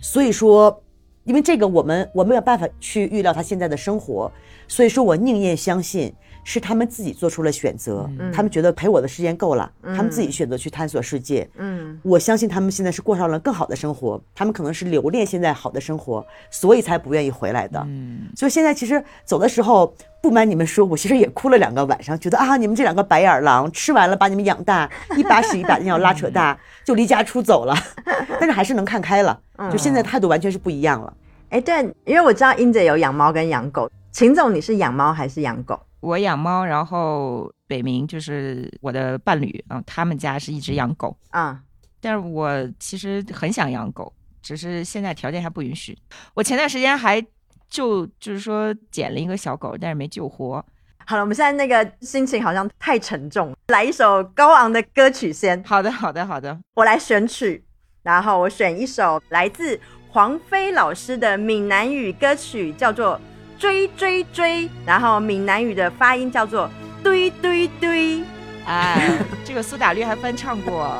[0.00, 0.81] 所以说，
[1.24, 4.30] 因为这个我们我没有办法去预料他现在的生活，
[4.66, 6.12] 所以说我宁愿相信。
[6.44, 11.48] 是他们自己做出了选择，他们觉得陪我的时间够了，他们自己选择去探索世界。
[11.56, 17.80] 嗯，我相信他们现在是过上了更好的生活，他们可能是留恋现在好的生活，所以才不愿意回来的。
[17.86, 27.74] 嗯，所以现在其实走的时候，不瞒你们说，我其实也哭了两个晚上，觉得啊，你们这两个白眼狼吃完了把你们养大，一把屎一把尿拉扯大，就离家出走了。
[28.40, 29.38] 但是还是能看开了，
[29.70, 31.12] 就现在态度完全是不一样了。
[31.50, 35.78] 哎，对，因为我知道英姐有养猫跟养狗，秦总你是养猫还是养狗？
[36.02, 41.62] 我养猫，然后北明就是我的伴侣啊，他们家是一直养狗啊。
[42.00, 42.50] 但是我
[42.80, 45.96] 其实很想养狗，只是现在条件还不允许。
[46.34, 47.24] 我前段时间还
[47.68, 50.64] 就就是说捡了一个小狗，但是没救活。
[51.06, 55.62] 好了，我们现在那个心情好像太沉重，来一首高昂的歌曲先。
[55.62, 57.64] 好的，好的，好的，我来选曲，
[58.02, 59.80] 然后我选一首来自
[60.10, 63.20] 黄飞老师的闽南语歌曲，叫做。
[63.62, 66.68] 追追追，然后闽南语的发音叫做
[67.00, 68.20] 堆堆堆，
[68.66, 69.08] 哎，
[69.44, 70.92] 这个苏打绿还翻唱过。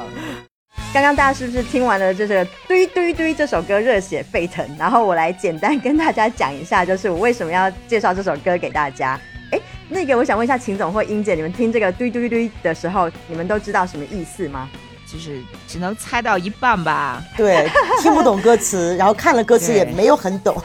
[0.95, 4.65] 刚刚大家是不是听完了就是堆堆堆这首歌热血沸腾？
[4.79, 9.19] 然后我来简单跟大家讲一下，就是我为什么要介绍这首歌给大家。
[9.51, 9.59] 哎，
[9.89, 14.71] 那个我想问一下秦总或英姐，你们听这个堆堆堆的时候，你们都知道什么意思吗？
[15.13, 17.69] 就是只能猜到一半吧，对，
[18.01, 20.57] 听不懂歌词， 然后看了歌词也没有很懂。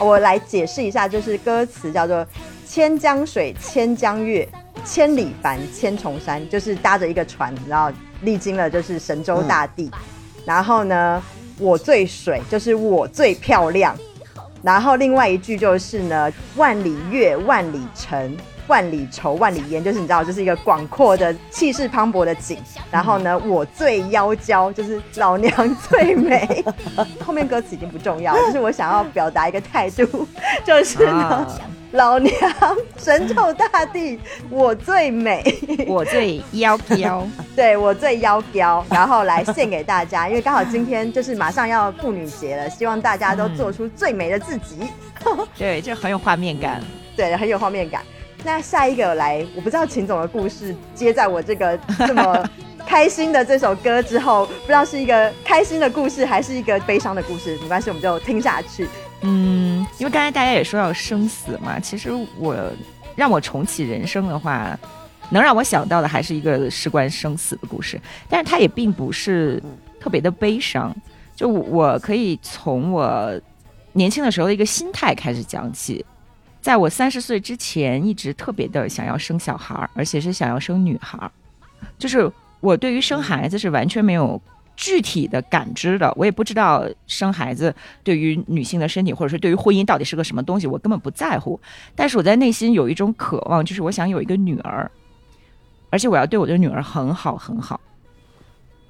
[0.00, 2.26] 我来解释一下，就是歌词叫做
[2.66, 4.48] “千江水千江月，
[4.84, 9.90] 千里帆千重山”，就是搭着一个船，然后历经了就是神州大地。
[10.46, 11.22] 然后呢，
[11.58, 13.94] 我最水就是我最漂亮。
[14.62, 18.36] 然后另外一句就是呢，万里月万里城，
[18.66, 22.58] 万里愁万里烟，就是你知道，就是一个广阔的气势磅礴的景。
[22.90, 26.64] 然后呢，我最妖娇，就是老娘最美。
[27.24, 30.26] 后面歌词已经不重要，就是我想要表达一个态度，
[30.64, 31.46] 就是呢。
[31.92, 32.34] 老娘
[32.96, 35.44] 神咒大地，我最美，
[35.86, 37.22] 我最妖娇，
[37.54, 44.78] 对我最妖娇，然后来献给大家，因为刚好今天就是马上要妇女节了，希望大家都做出最美的自己。
[45.58, 46.80] 对，这很有画面感，
[47.14, 48.00] 对，很有画面感。
[48.44, 52.50] 那下一个来，我不知道秦总的故事接在我这个 这么
[52.86, 58.88] 开心的这首歌之后，不知道是一个开心的故事还是一个悲伤的故事，没关系，我们就听下去。
[59.22, 62.56] 嗯，因为刚才大家也说要生死嘛，其实我
[63.14, 64.76] 让我重启人生的话，
[65.30, 69.62] 能让我想到的还是一个事关生死的故事，但是它也并不是
[70.00, 70.94] 特别的悲伤。
[71.36, 73.40] 就我可以从我
[73.92, 76.04] 年轻的时候的一个心态开始讲起，
[76.62, 81.30] 在我三十岁之前，一直特别的想要生小孩，而且是想要生女孩，
[81.98, 84.40] 就是我对于生孩子是完全没有。
[84.74, 91.60] 具体的感知的，我也不知道生孩子对于女性的身体，或者是对于婚姻到底是个什么东西，我根本不在乎。
[91.94, 94.90] 但是我在内心有一种渴望，就是我想有一个女儿，
[95.90, 97.78] 而且我要对我的女儿很好很好。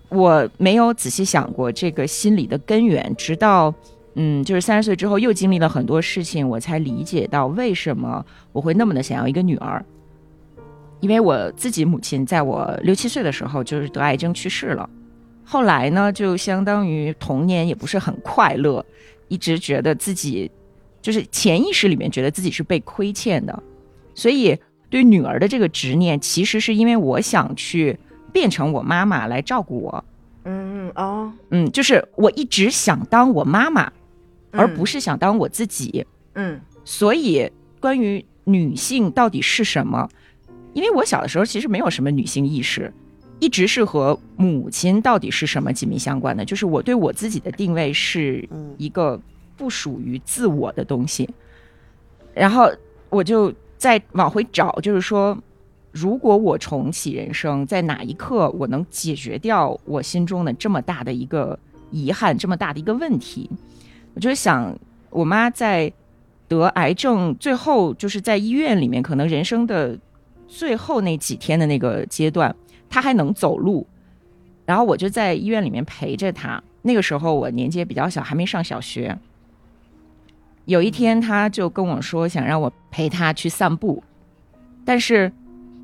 [0.08, 3.74] 我没有仔细想过这个心理的根源，直到
[4.14, 9.84] 嗯，就是三十岁之后又经历了很多事情，我才理解到为什么我会那么的想要一个女儿。
[11.00, 14.88] 因为我自己母亲在我六七岁的时候就是得癌症去世了。
[15.44, 18.84] 后来呢，就相当于童年也不是很快乐，
[19.26, 20.48] 一直觉得自己
[21.00, 23.62] 就是潜意识里面觉得自己是被亏欠的，
[24.14, 24.56] 所以
[24.88, 27.98] 对女儿的这个执念，其实是因为我想去
[28.32, 30.04] 变成我妈妈来照顾我。
[30.44, 33.92] 嗯哦，嗯，就是我一直想当我妈妈，
[34.52, 36.06] 而不是想当我自己。
[36.34, 37.50] 嗯，所以
[37.80, 40.08] 关于女性到底是什么，
[40.72, 42.92] 因为我小的时候其实没有什么女性意识。
[43.38, 48.48] 一直是和母亲到底是什么紧密相关的，就是我对我自己的定位是
[48.78, 49.20] 一个
[49.56, 51.28] 不属于自我的东西。
[52.32, 52.70] 然后
[53.10, 55.36] 我就在往回找，就是说，
[55.90, 61.58] 如果我重启人生，在哪一刻我能解决掉我心中的这么大的一个
[61.90, 63.50] 遗憾，这么大的一个问题？
[64.14, 64.76] 我就想，
[65.10, 65.92] 我妈在
[66.48, 69.98] 得癌症，最后就是在医院里面，可能人生的
[70.46, 72.54] 最后那几天的那个阶段。
[72.90, 73.86] 她还能走路，
[74.66, 76.62] 然后我就在医院里面陪着她。
[76.82, 79.16] 那个时候我年纪也比较小，还没上小学。
[80.66, 84.02] 有一天，他就跟我说想让我陪他去散步，
[84.84, 85.32] 但是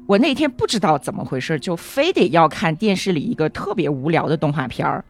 [0.06, 5.04] 我那天不知道怎么回事，就非得要看电视里一个特别无聊的动画片儿。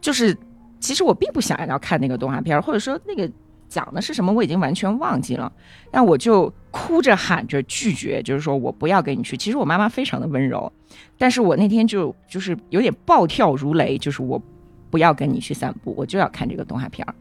[0.00, 0.36] 就是
[0.84, 3.30] 其实我并不想要看那个动画片，或者说那个。
[3.66, 4.32] 讲的是什么？
[4.32, 5.50] 我已经完全忘记了。
[5.90, 9.36] 但我就哭着喊着拒绝，就是说我不要跟你去。
[9.36, 10.70] 其实我妈妈非常的温柔，
[11.18, 14.40] 但是我那天就就是有点暴跳如雷，就是我
[14.90, 17.14] 不要跟你去散步，我就要看这个动画片儿。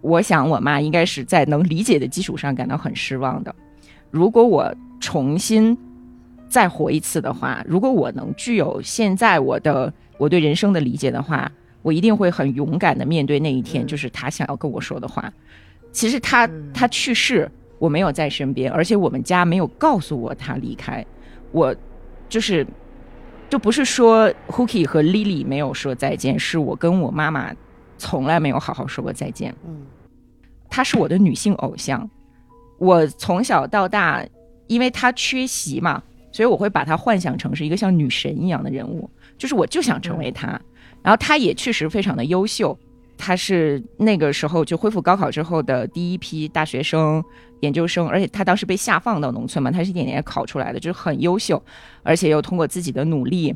[0.00, 3.54] 我想我妈应该是在能理解的基础上感到很失望的。
[4.10, 5.76] 如果我重新
[6.48, 11.52] 再活一次的话，如果我能具有现在我的我对人生的理解的话，
[11.82, 15.32] 我一定会很勇敢的面对那一天，就是他想要跟我说的话。
[15.92, 21.04] 其实他他去世，我没有在身边，而且我们家没有告诉我他离开。
[21.52, 21.74] 我
[22.28, 22.64] 就是，
[23.48, 27.52] 就不是说 Hooky 和 Lily 没有说再见，是我跟我妈妈
[27.98, 29.54] 从来没有好好说过再见。
[29.66, 29.86] 嗯，
[30.68, 32.08] 她是我的女性偶像，
[32.78, 34.24] 我从小到大，
[34.68, 36.00] 因为她缺席嘛，
[36.30, 40.60] 所以我会把她幻想成是一个像女神一样的人物，就是我就想成为她。
[41.02, 42.78] 然后他也确实非常的优秀。
[43.22, 47.22] 他是那个时候就恢复高考之后的第一批大学生、
[47.60, 51.62] 研究生，而且他当时被下放到农村嘛，他是一点点考出来的，就是很优秀，
[52.02, 53.54] 而且又通过自己的努力，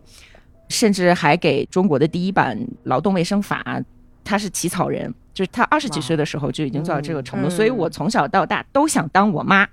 [0.68, 3.82] 甚至还给中国的第一版劳动卫生法，
[4.22, 9.66] 他是起草人，就是他二十几岁的时候就已经做到这个程度，所以我从小到大都想当我妈。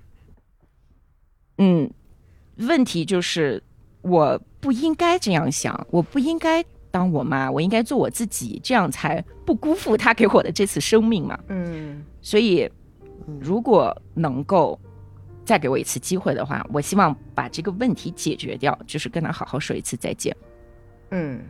[1.58, 1.90] 嗯，
[2.56, 3.62] 问题就是
[4.00, 6.64] 我不应该这样想，我不应该。
[6.92, 11.36] 当我妈，我应该做我自己，这样才不辜负她给我的这次生命嘛。
[11.48, 12.70] 嗯，所以
[13.40, 14.78] 如果能够
[15.44, 20.36] 再给我一次机会的话，我希望把这个问题解决掉，就是跟他好好说一次再见。
[21.10, 21.40] 嗯。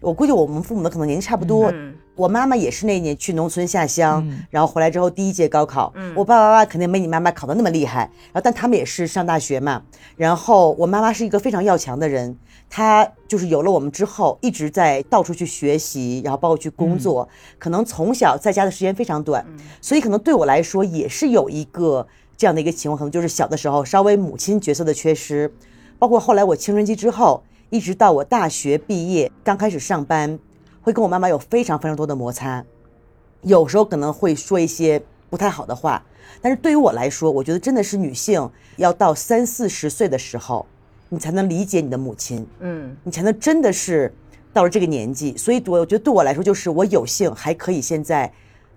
[0.00, 1.72] 我估计我们父母的可能年纪差不多。
[2.14, 5.92] 我妈妈也是那年去农村下乡，然后回来之后第一届高考。
[6.14, 8.00] 我爸爸妈妈肯定没你妈妈考的那么厉害，
[8.32, 9.82] 然后但他们也是上大学嘛。
[10.16, 12.36] 然后我妈妈是一个非常要强的人，
[12.68, 17.28] 她就是有了我们之后一直在到处去学习，然后包括去工作。
[17.58, 19.44] 可能从小在家的时间非常短，
[19.80, 22.06] 所以可能对我来说也是有一个。
[22.34, 25.52] 这样的一个情况，可能就是小的时候稍微母亲角色的缺失，
[25.96, 27.40] 包括后来我青春期之后，
[27.70, 30.36] 一直到我大学毕业刚开始上班，
[30.82, 32.64] 会跟我妈妈有非常非常多的摩擦，
[33.42, 36.02] 有时候可能会说一些不太好的话。
[36.40, 40.66] 但是对于我来说，我觉得真的是女性要到三四十岁的时候，
[41.08, 44.12] 你才能理解你的母亲，嗯，你才能真的是
[44.52, 45.36] 到了这个年纪。
[45.36, 48.32] 所以，我我觉得对我来说，就是我有幸还可以现在，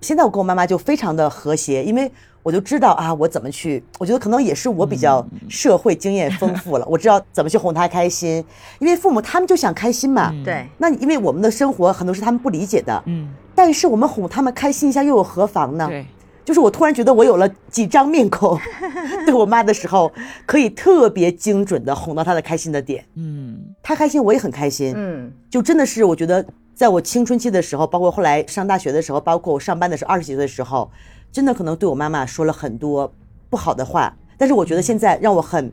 [0.05, 2.11] 现在我跟我妈妈就非常的和谐，因为
[2.43, 8.45] 我就知道啊，我怎么去，我觉得可能也是我比较社会经验丰富了， 我知道怎么去哄她开心，
[8.77, 15.87] 因为父母他们就想开心嘛，对，那因为我们的生活很多是他们不理解的，嗯，但是我们哄他们开心一下又有何妨呢？
[15.89, 16.05] 对。
[16.45, 18.55] 就是我突然觉得我有了几张面孔，
[19.25, 20.11] 对我妈的时候，
[20.45, 23.03] 可以特别精准的哄到她的开心的点。
[23.15, 24.93] 嗯，她开心我也很开心。
[24.95, 26.45] 嗯，就真的是我觉得，
[26.75, 30.91] 在我青春期的时候，包括后来上大学的时候，包括我上班的时候，二十几岁的时候，
[31.31, 33.13] 真的可能对我妈妈说了很多
[33.49, 34.13] 不好的话。
[34.37, 35.71] 但是我觉得现在让我很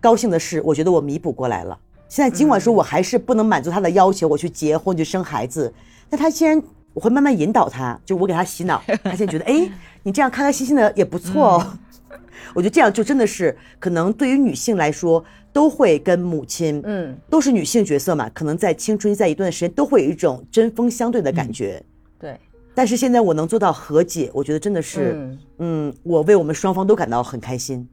[0.00, 1.76] 高兴的是，我觉得我弥补过来了。
[2.08, 5.74] 现在尽管说我还是不能满足她的要求，我去结婚去生孩子，
[6.08, 9.68] 但她既然我会慢慢引导她，就我给她洗脑，她现在觉得，哎，
[10.04, 11.78] 你这样开开心心的也不错哦。
[12.54, 21.82] 我觉得这样就真的是，可能对于女性来说，都会跟母亲，嗯，都是女性角色嘛，可能在青春在一段时间都会有一种针锋相对的感觉。
[22.18, 22.38] 对。
[22.74, 27.88] 但是现在我能做到和解，我觉得真的是，嗯，我为我们双方都感到很开心。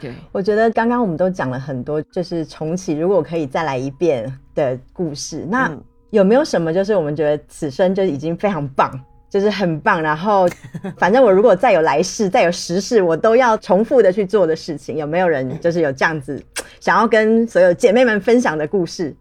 [0.00, 0.14] 对。
[0.32, 5.70] 我觉得刚刚我们都讲了很多，就是重启，如果可以再来一遍的故事，那。
[6.12, 9.00] 有没有什么就是我们觉得此生就已经非常棒，
[9.32, 10.46] 就是很棒，然后
[10.98, 16.38] 反正我如果再有来世，再有时世，我都要重复的去做的事情，有没有人 就是有这样子
[16.80, 19.16] 想要跟所有姐妹们分享的故事？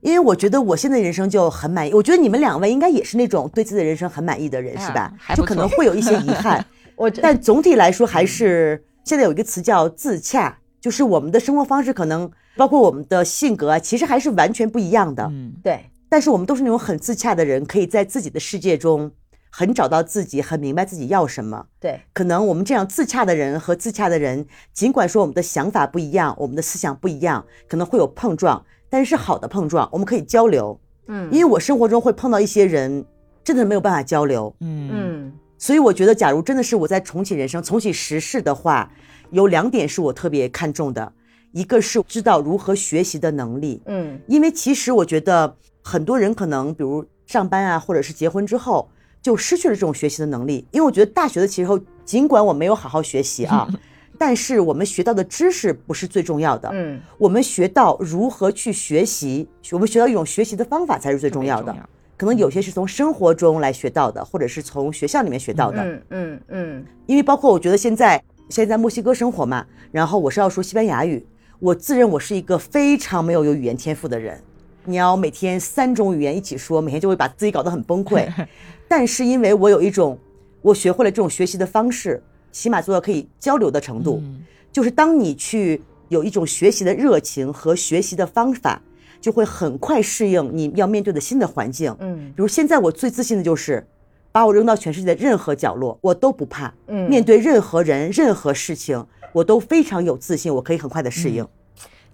[0.00, 5.12] 因为我觉得我现在人生就很满意，我觉得你们两位应该也是那种对自己的人生很满意的人，是吧？
[5.36, 6.64] 就可能会有一些遗憾，
[6.96, 15.24] 我但总体来说还是现在有一个词叫自洽，就是我们的生活方式可能包括我们的性格啊，其实还是完全不一样的。
[15.30, 15.78] 嗯，对。
[16.08, 19.10] 但是我们都是那种很自洽的人，可以在自己的世界中
[19.54, 21.66] 很找到自己，很明白自己要什么。
[21.78, 30.80] 对，可能我们这样自洽的人和自洽的人，尽管说我们的想法不一样，我们的思想不一样，可能会有碰撞，但是是好的碰撞，我们可以交流。
[31.08, 33.04] 嗯，因为我生活中会碰到一些人，
[33.44, 34.54] 真的没有办法交流。
[34.60, 38.90] 嗯嗯，所以我觉得，假如真的是我在重启人生、重启时事的话，
[39.30, 41.12] 有两点是我特别看重的，
[41.52, 43.82] 一个是知道如何学习的能力。
[43.84, 45.56] 嗯，因为其实我觉得。
[45.84, 48.88] 很多人可能，比如上班啊，或者是结婚之后，
[49.22, 50.66] 就失去了这种学习的能力。
[50.72, 53.66] 因为我觉得大学的时候，尽管我没有好好学习啊，
[54.18, 56.68] 但是我们学到的知识不是最重要的。
[56.72, 61.74] 嗯，我们学到如何去学习，我们学到一种学习的方法才是最重要的。
[62.16, 65.82] 可能有些是从生活中来学到的，或者是从学校里面学到的。
[65.82, 66.86] 嗯嗯嗯。
[67.06, 71.24] 因为包括我觉得现在现在在墨西哥生活嘛，然后我是要说西班牙语，
[71.58, 74.40] 我自认我是一个非常没有有语言天赋的人。
[74.84, 78.28] 你要每天三种语言一起说，每天就会把自己搞得很崩溃。
[78.88, 80.18] 但是因为我有一种，
[80.60, 84.22] 我学会了这种学习的方式，起码做到可以交流的程度。
[84.70, 88.80] 就是当你去有一种学习的热情和学习的方法，
[89.20, 91.94] 就会很快适应你要面对的新的环境。
[92.00, 93.86] 嗯，比如现在我最自信的就是，
[94.32, 96.72] 把我扔到全世界的任何角落，我都不怕。
[96.88, 101.46] 嗯，面对任何人、任何事情，我都非常有自信，我可以很快的适应。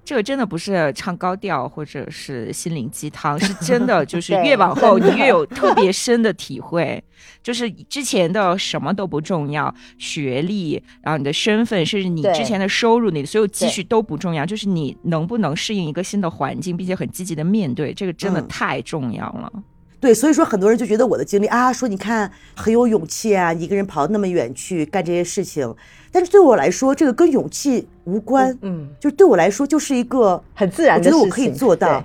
[0.09, 7.05] 这个真的不是唱高调或者是心灵鸡汤，是 真的，就是越往后你越有特别深的体会。
[7.43, 19.53] 就是之前的什么都不重要，学历，然后你的身份，甚至你之前的收入，你的所有积蓄都不重要，就是你能不能适应一个新的环境，并且很积极的面对，这个真的太重要了。
[20.01, 25.75] 对，所以说很多人就觉得我的经历啊，说你看很有勇气啊，一个人跑那么远去干这些事情。
[26.13, 31.19] 但是对我来说，这个跟勇气无关，嗯，就对我来说就是一个很自然的事情。
[31.19, 32.03] 我觉得我可以做到，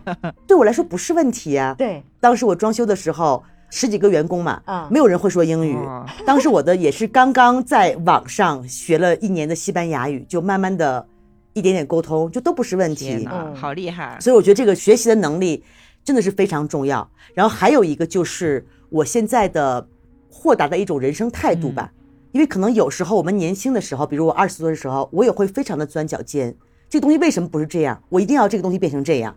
[0.48, 1.76] 对我来说不是问题啊。
[1.78, 5.78] 对，当时我装修的时候，十几个员工嘛，啊，没有人会说英语。
[6.26, 11.06] 当时我的也是刚刚在网上学了一年的西班牙语，就慢慢的
[11.54, 13.26] 一点点沟通，就都不是问题。
[13.32, 14.18] 嗯，好厉害。
[14.20, 15.64] 所以我觉得这个学习的能力。
[16.04, 17.10] 真的是非常重要。
[17.34, 19.88] 然后还有一个就是我现在的
[20.30, 21.92] 豁达的一种人生态度吧，
[22.32, 26.56] 因为可能有时候我们年轻的时候，比如我二十岁的时候，我也会非常的钻脚尖，
[26.90, 28.02] 这个东西为什么不是这样？
[28.10, 29.36] 我一定要这个东西变成这样。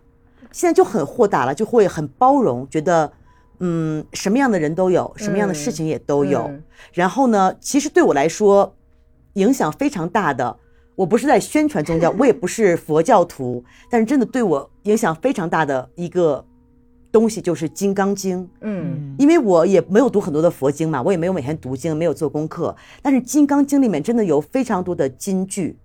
[0.51, 3.11] 现在就很豁达了，就会很包容，觉得
[3.59, 6.51] 嗯，什么样的人都有，什么样的事情也都有。
[6.93, 8.75] 然后呢，其实对我来说
[9.33, 10.57] 影响非常大的，
[10.95, 16.43] 我不是在宣传宗教，我也不是佛教徒，但是真的对我影响非常大的一个。
[17.11, 18.43] 东西就是《金刚经》。
[18.61, 22.75] 嗯因为我也没有读很多的佛经嘛，我也没有每天读经，没有做功课。
[23.01, 25.77] 但是《金刚经》里面真的有非常多的金句，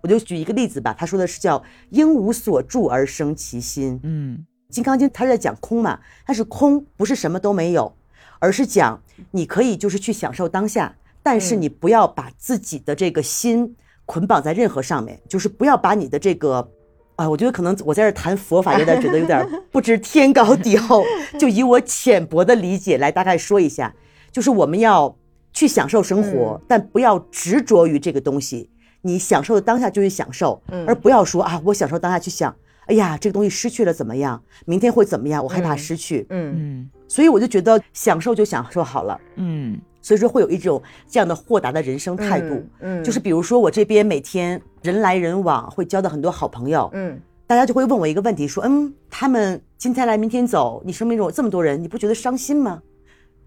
[0.00, 0.94] 我就举一个例子吧。
[0.98, 4.00] 他说的是叫“应无所住而生其心”。
[4.04, 7.92] 嗯《金刚经》它是在讲空嘛，但是空不是什么都没有，
[8.38, 9.02] 而是讲
[9.32, 13.76] 你可以就是去享受当下，但是你不要把自己的这个心
[14.06, 16.70] 捆绑在任何上面，就是不要把你的这个。
[17.18, 21.04] 啊，我觉得可能我在这儿谈佛法，有点觉得有点 不知天高地厚。
[21.36, 23.92] 就以我浅薄的理解来大概说一下，
[24.30, 25.16] 就是我们要
[25.52, 28.70] 去享受生活，但不要执着于这个东西。
[29.02, 32.54] 你享受的当下就去享受，而不要说啊，我享受当下去想，
[32.88, 34.42] 哎呀，这个东西失去了怎么样？
[34.66, 35.42] 明天会怎么样？
[35.42, 36.26] 我害怕失去。
[36.30, 39.18] 嗯嗯所以我就觉得享受就享受好了。
[39.36, 52.82] 嗯所以说会有一种这样的豁达的人生态度，嗯就是比如说我这边每天人来人往，会交到很多好朋友，嗯大家就会问我一个问题，说，嗯，他们今天来明天走，你生命中有这么多人，你不觉得伤心吗？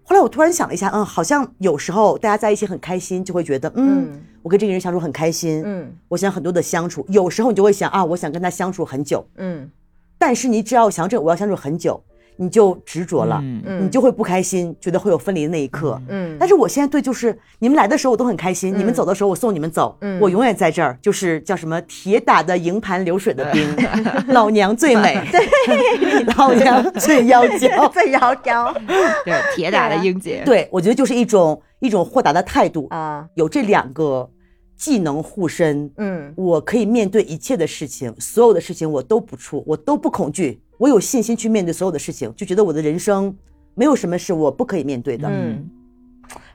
[0.04, 4.22] 后来我突然想了一下，嗯，好像有时候大家在一起很开心，就会觉得，嗯，嗯。
[4.42, 5.92] 我跟这个人相处很开心，嗯。
[6.08, 9.70] 我想很多的相处，有时候你就会想啊，我想跟他相处很久，嗯。
[10.18, 12.02] 但是你只要想这我要相处很久，
[12.42, 13.84] 你就执着了，嗯嗯。
[13.84, 16.00] 你就会不开心，觉得会有分离的那一刻。
[16.08, 16.36] 嗯。
[16.40, 20.20] 但是我现在对，就是你们来的时候我都很开心，你们走的时候我送你们走，嗯。
[20.20, 23.64] 我永远在这儿，就是叫什么铁打的营盘流水的兵，
[24.28, 28.74] 老娘最美， 对，老娘最妖娇， 最妖娇
[29.24, 34.28] 对，铁打的英姐，对我觉得就是一种一种豁达的态度，啊，有这两个
[34.82, 43.32] 既能护身，嗯我可以面对一切的事情，所有的事情我都不怵，我都不恐惧，我有信心去面对所有的事情，就觉得我的人生
[43.76, 45.28] 没有什么是我不可以面对的。
[45.30, 45.70] 嗯，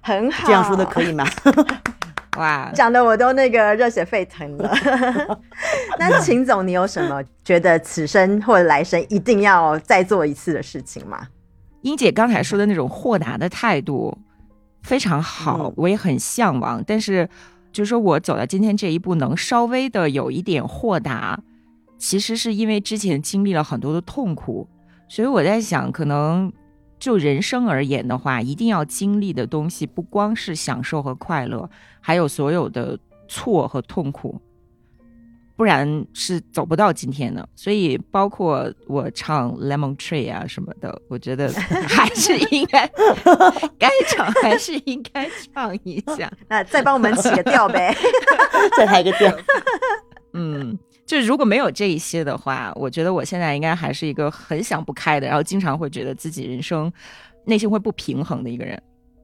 [0.01, 1.25] 很好，这样说的可以吗？
[2.37, 4.75] 哇，讲的我都那个热血沸腾了。
[5.97, 11.25] 那秦总，你有什么觉得此生或者来生一定要再做一次的事情吗？
[11.83, 14.17] 英姐刚才说的那种豁达的态度
[14.83, 16.83] 非常好嗯，我也很向往。
[16.85, 17.29] 但是，
[17.77, 21.39] 就是说我走到今天这一步，能稍微的有一点豁达，
[21.99, 24.67] 其实是因为之前经历了很多的痛苦，
[25.07, 26.51] 所以我在想，可能
[26.97, 31.69] 就人生而言的话，一定要经历的东西不光是享受和快乐，
[32.01, 32.97] 还有所有的
[33.27, 34.41] 错和痛苦。
[35.57, 37.45] 不然是走不到今天的。
[37.55, 41.51] 所以包括我唱《Lemon Tree》啊什么的，我觉得
[41.89, 42.89] 还是应该
[43.77, 46.31] 该唱，还是应该唱一下。
[46.47, 47.93] 那再帮我们起个调呗。
[48.77, 49.35] 再来一个调。
[50.33, 56.91] 嗯，就如果没有这一些的话，我觉得我现在应该还是一个很想不开的，然后经常会觉得自己人生
[57.45, 58.79] 内心会不平衡的一个人。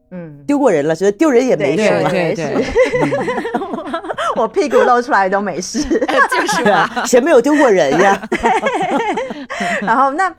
[0.09, 2.09] 嗯，丢过人了，觉得丢人也没对什么。
[2.09, 2.63] 对对对，
[4.35, 5.79] 我屁股露出来都没事。
[5.83, 6.89] 就是吧。
[6.95, 8.21] 啊，谁没有丢过人呀？
[9.81, 10.33] 然后那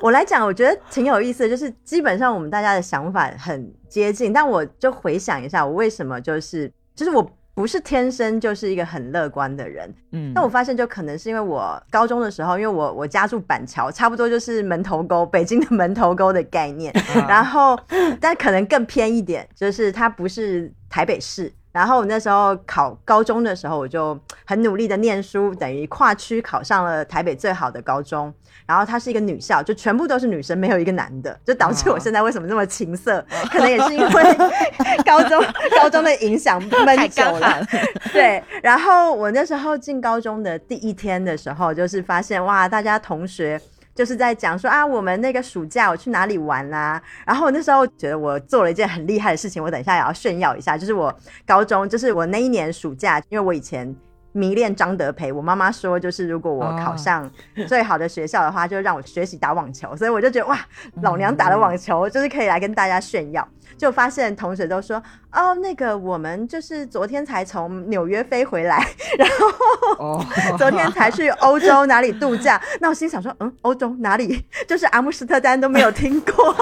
[0.00, 16.94] 我来讲，我觉得挺有意思的，就是基本上我们大家的想法很接近，但我就回想一下，我为什么就是就是我不是天生就是一个很乐观的人，嗯，但我发现就可能是因为我高中的时候，因为我我家住板桥，差不多就是门头沟，北京的门头沟的概念，
[17.28, 17.78] 然后
[18.20, 21.52] 但可能更偏一点，就是它不是台北市。
[21.72, 28.32] 然后我那时候考高中的时候，我就很努力的念书，等于跨区考上了台北最好的高中。
[28.66, 34.24] 然后它是一个女校，就全部都是女生，没有一个男的，就导致我现在为什么那么情色，可能也是因为
[35.04, 35.44] 高中
[35.76, 37.66] 高中的影响闷太久了。
[38.12, 43.60] 对，然后我那时候进高中的第一天的时候，就是发现哇，大家同学
[44.00, 51.14] 就是在讲说啊，我们那个暑假我去哪里玩啦、然后我那时候觉得我做了一件很厉害的事情，我等一下也要炫耀一下，就是我
[51.46, 53.94] 高中，就是我那一年暑假，因为我以前。
[54.32, 57.28] 迷恋张德培，我妈妈说，就是如果我考哦上
[57.66, 60.56] 最好的学校的话，就让我学习打网球，所以我就觉得哇，
[61.02, 63.44] 老娘打的网球，就是可以来跟大家炫耀。
[63.80, 65.02] 就发现同学都说，
[65.32, 68.76] 哦，那个我们就是昨天才从纽约飞回来，
[69.16, 70.26] 然后哦，
[70.58, 72.60] 昨天才去欧洲哪里度假。
[72.78, 74.44] 那我心想说，嗯，欧洲哪里？
[74.68, 76.54] 就是阿姆斯特丹都没有听过，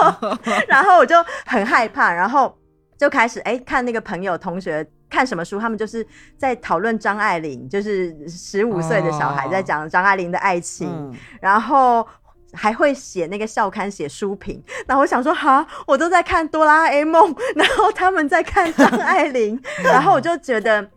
[0.69, 2.57] 然后我就很害怕，然后
[2.97, 4.87] 就开始哎看那个朋友同学。
[5.11, 5.59] 看什么书？
[5.59, 6.05] 他们就是
[6.37, 11.11] 在讨论张爱玲，就是十五岁的小孩哦在讲张爱玲的爱情，嗯，
[11.41, 12.07] 然后
[12.53, 14.61] 还会写那个校刊写书评。
[14.87, 20.87] 然后我想说，哈，我都在看哆啦 A 梦，然后他们在看张爱玲， 然后我就觉得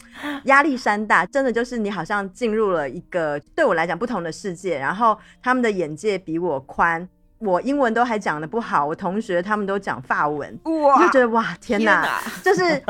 [0.45, 7.09] 压力山大，真的就是你好像进入了一个对我来讲不同的世界，然后他们的眼界比我宽。
[7.45, 12.21] 我英文都还讲的不好，我同学他们都讲法文，我就觉得哇，天哪！
[12.41, 12.81] 就是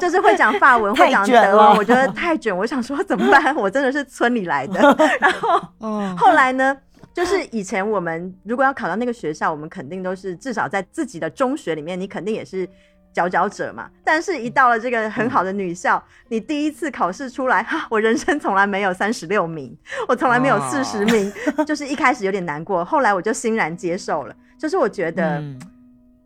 [0.00, 2.56] 就是会讲法文，会讲德文， 我觉得太卷。
[2.56, 3.54] 我想说怎么办？
[3.54, 4.80] 我真的是村里来的。
[5.20, 6.76] 然后哦，后来呢，
[7.12, 12.66] 就是以前我们如果要考到那个学校，我们肯定都是至少在自己的中学里面，你肯定也是
[13.12, 13.90] 佼佼者嘛。
[14.04, 21.32] 但是，一到了这个很好的女校，你第一次考试出来，哈，我人生从来没有三十六名，我从来没有四十名，
[21.66, 24.34] 就是一开始有点难过，后来我就欣然接受了。
[24.56, 25.42] 就是我觉得，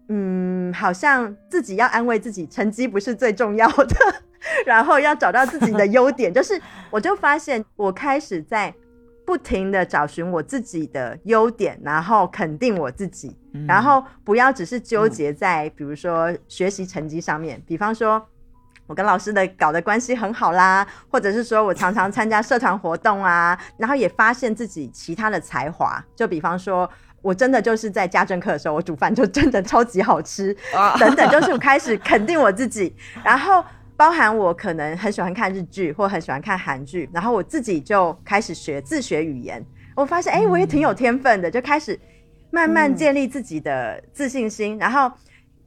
[0.09, 3.97] 嗯，好像自己要安慰自己，成绩不是最重要的，
[4.67, 6.33] 然后要找到自己的优点。
[6.33, 6.61] 就是
[6.91, 8.73] 我就发现，我开始在。
[9.27, 17.63] 不停的找寻我自己的优点，然后肯定我自己，然后不要只是纠结在比如说学习成绩上面。
[17.67, 18.23] 比方说，
[18.87, 26.05] 我跟老师的搞的关系很好啦，或者是说我常常参加社团活动啊， 然后也发现自己其他的才华。
[26.15, 26.89] 就比方说，
[27.23, 30.55] 我真的就是在家政课的时候，我煮饭就真的超级好吃，
[31.01, 32.95] 等等，就是我开始肯定我自己，
[33.25, 33.65] 然后。
[33.97, 39.65] 包含我可能很喜欢看日剧或很喜欢看韩剧，然后我自己就开始学自学语言。
[39.95, 41.99] 我发现，哎，我也挺有天分的，就开始
[42.51, 45.11] 慢慢建立自己的自信心，然后。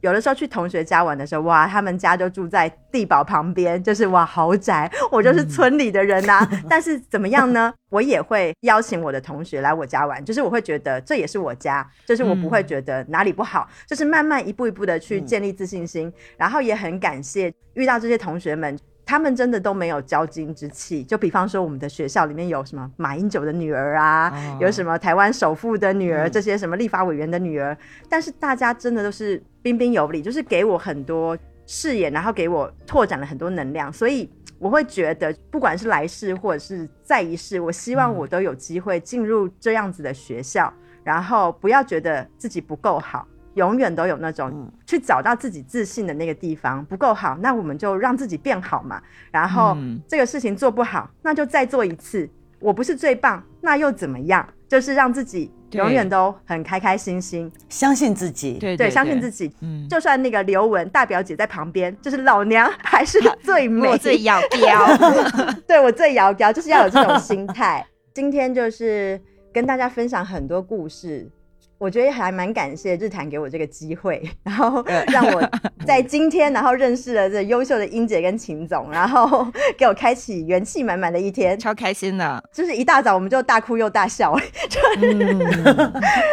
[0.00, 6.48] 有的时候去同学家玩的时候，哇，他们家就住在地堡旁边，就是哇豪宅， 我就是村里的人呐。
[6.68, 7.72] 但是怎么样呢？
[7.90, 18.78] 我也会邀请我的同学来我家玩，就是我会觉得这也是我家，就是我不会觉得哪里不好，就是慢慢一步一步的去建立自信心，然后也很感谢遇到这些同学们。
[19.08, 24.30] 他们真的都没有骄矜之气，就比方说我们的学校里面有什么马英九的女儿啊，
[24.60, 27.74] 有什么台湾首富的女儿，这些什么立法委员的女儿，
[28.06, 31.34] 但是大家真的都是彬彬有礼，就是给我很多
[31.64, 40.70] 视野，然后给我拓展了很多能量，所以我会觉得，不管是来世或者是再一世，我希望我都有机会进入这样子的学校，
[41.02, 43.26] 然后不要觉得自己不够好。
[43.58, 49.02] 永远都有那种去找到自己自信的那个地方不够好，那我们就让自己变好嘛。
[49.32, 52.28] 然后这个事情做不好，那就再做一次。
[52.60, 54.48] 我不是最棒，那又怎么样？
[54.68, 58.58] 就是让自己永远都很开开心心，相信自己。
[58.58, 59.50] 对对，相信自己。
[59.60, 65.54] 嗯，就算那个刘雯大表姐在旁边，就是老娘还是最美、最摇标。
[65.66, 67.86] 对我最摇标， 就是要有这种心态。
[68.12, 69.20] 今天就是
[69.52, 71.30] 跟大家分享很多故事。
[71.78, 75.50] 我觉得还蛮感谢日坛给我这个机会，然后让我
[75.86, 79.46] 在今天，然后认识了这优秀的英姐跟秦总，然后
[79.78, 82.42] 给我开启元气满满的一天，超开心的。
[82.52, 84.36] 就是一大早我们就大哭又大笑，
[85.00, 85.92] 嗯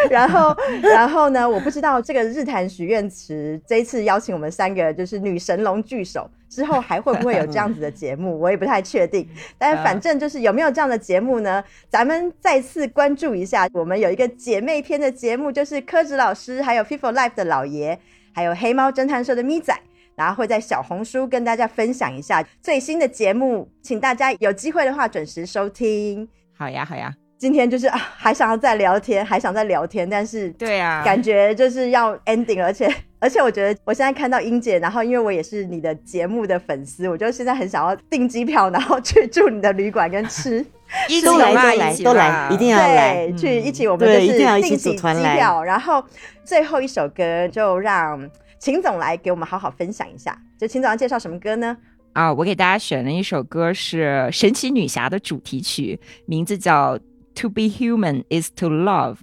[0.09, 6.29] 然后然后呢，我不知道这个日坛许愿池这一次邀请我们三个就是女神龙聚首。
[6.55, 9.27] 之后还会不会有这样子的节目， 我也不太确定。
[9.57, 11.61] 但是反正就是有没有这样的节目呢？
[11.89, 13.67] 咱们再次关注一下。
[13.73, 17.99] 我们有一个姐妹篇的节目，就是柯子老师，还有 People Life 的老爷，
[18.33, 19.77] 还有黑猫侦探社的咪仔，
[20.15, 26.25] 然后会在小红书跟大家分享一下最新的节目，请大家有机会的话准时收听。
[26.57, 27.13] 好呀，好呀。
[27.37, 32.89] 今天就是啊，还想要再聊天，还想再聊天，但是对啊，感觉就是要 ending，而且
[33.25, 40.63] 而且我觉得我现在看到英姐，然后因为我也是你的节目的粉丝，我就现在很想要订机票，然后去住你的旅馆跟吃，
[41.25, 46.05] 都来都来都来，一定要来，去一起我们就是订机票，然后
[46.43, 51.75] 最后一首歌就让秦总来给我们好好分享一下，就秦总要介绍什么歌呢？
[52.13, 56.99] 啊，我给大家选了一首歌是神奇女侠的主题曲，名字叫。
[57.39, 59.17] To be human is to love。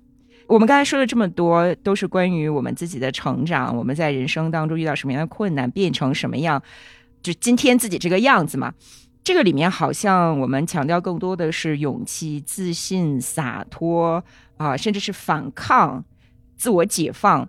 [0.47, 6.62] 我们刚才说了这么多，都是关于我们自己的成长，我们在人生当中遇到什么样的困难，变成什么样，
[7.22, 8.74] 就今天自己这个样子嘛。
[9.24, 14.22] 这个里面好像我们强调更多的是勇气、自信、洒脱
[14.57, 16.05] 啊，甚至是反抗、
[16.57, 17.49] 自我解放。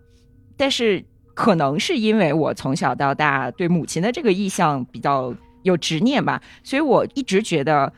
[0.55, 7.91] 但是可能是因为我从小到大对母亲的这个意向比较有执念吧，所以我一直觉得。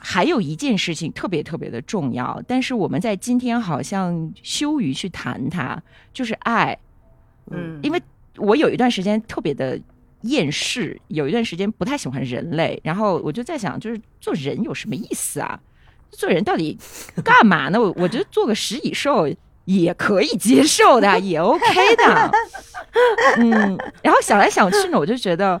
[0.00, 5.82] 还有一件事情特别特别的重要，但是我们在今天好像羞于去谈它，
[6.12, 6.78] 就是爱。
[7.50, 8.00] 嗯，因为
[8.36, 9.78] 我有一段时间特别的
[10.22, 15.58] 厌世，有一段时间不太喜欢人类，然后我就在想，就是做人有什么意思啊？
[16.10, 16.78] 做人到底
[17.24, 17.80] 干嘛呢？
[17.80, 19.28] 我 我觉得做个食蚁兽
[19.64, 22.30] 也可以接受的，也 OK 的。
[23.38, 25.60] 嗯，然后想来想去呢，我就觉得，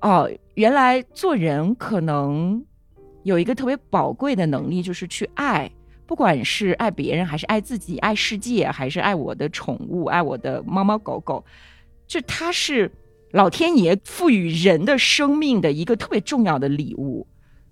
[0.00, 2.64] 哦，原来做人可能。
[3.24, 5.70] 有一个特别宝贵的能力，就是去爱，
[6.06, 11.44] 不管是爱别人，还是爱自己，爱世界，还是爱我的宠物，爱我的猫猫狗狗，
[12.06, 12.92] 就它是
[13.32, 17.26] 老天爷赋予人的生命的一个特别重要的礼物。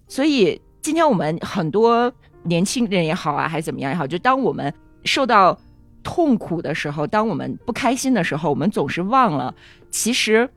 [0.09, 4.73] 所以今天我们很多年轻人也好啊，还是怎么样也好，就当我们
[5.05, 5.61] 受到
[6.03, 9.55] 痛苦的时候，当我们不开心的时候，我们总是忘了，
[9.91, 10.49] 其实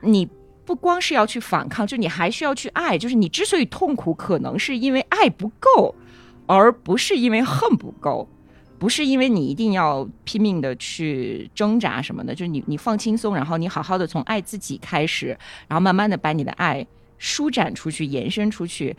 [0.00, 0.28] 你。
[0.66, 2.98] 不光是要去反抗，就你还需要去爱。
[2.98, 5.94] 就是你之所以痛苦，可能是因为爱不够，
[6.46, 8.28] 而不是因为恨不够。
[8.78, 15.28] 不是因为你一定要拼命的去挣扎什么的，就是你你放轻松，然后你好好的从爱自己开始，
[15.66, 16.86] 然后慢慢的把你的爱
[17.16, 18.94] 舒展出去、延伸出去，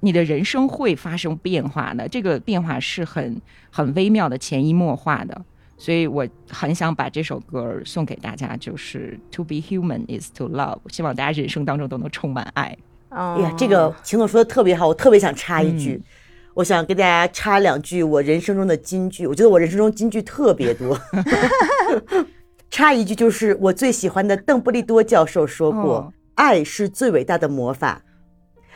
[0.00, 2.06] 你的人生会发生变化的。
[2.06, 3.40] 这个变化是很
[3.70, 5.42] 很微妙的、潜移默化的。
[5.76, 10.78] 所以我很想把这首歌送给大家，就是 “To be human is to love”。
[10.88, 12.76] 希望大家人生当中都能充满爱。
[13.10, 16.02] 哎呀，这个秦总说的特别好，我特别想插一句。
[16.54, 20.96] 我想跟大家插两句我人生中的金句，我觉得我人生中金句特别多。
[22.70, 28.02] 插一句就是我最喜欢的邓布利多教授说过：“爱是最伟大的魔法。”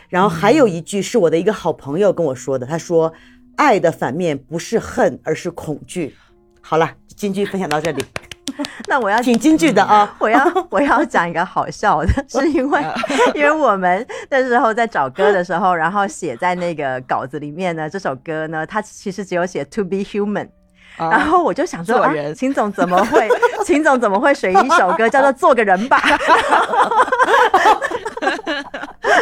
[0.09, 3.13] 然后还有一句是我的一个好朋友跟我说的，他说
[3.57, 6.15] ：“爱的反面不是恨，而是恐惧。”
[6.61, 8.05] 好了，京剧分享到这里。
[8.89, 10.17] 那我要挺京剧的啊！
[10.19, 12.83] 我要我要讲一个好笑的，是因为
[13.35, 20.49] 因为我们那时候在找歌的时候，然后写在那个稿子里面呢，这首歌呢，它其实只有写 To be human，
[20.97, 22.05] 然后我就想说，
[22.35, 23.29] 秦总怎么会，
[23.65, 26.01] 秦总怎么会选一首歌叫做做个人吧？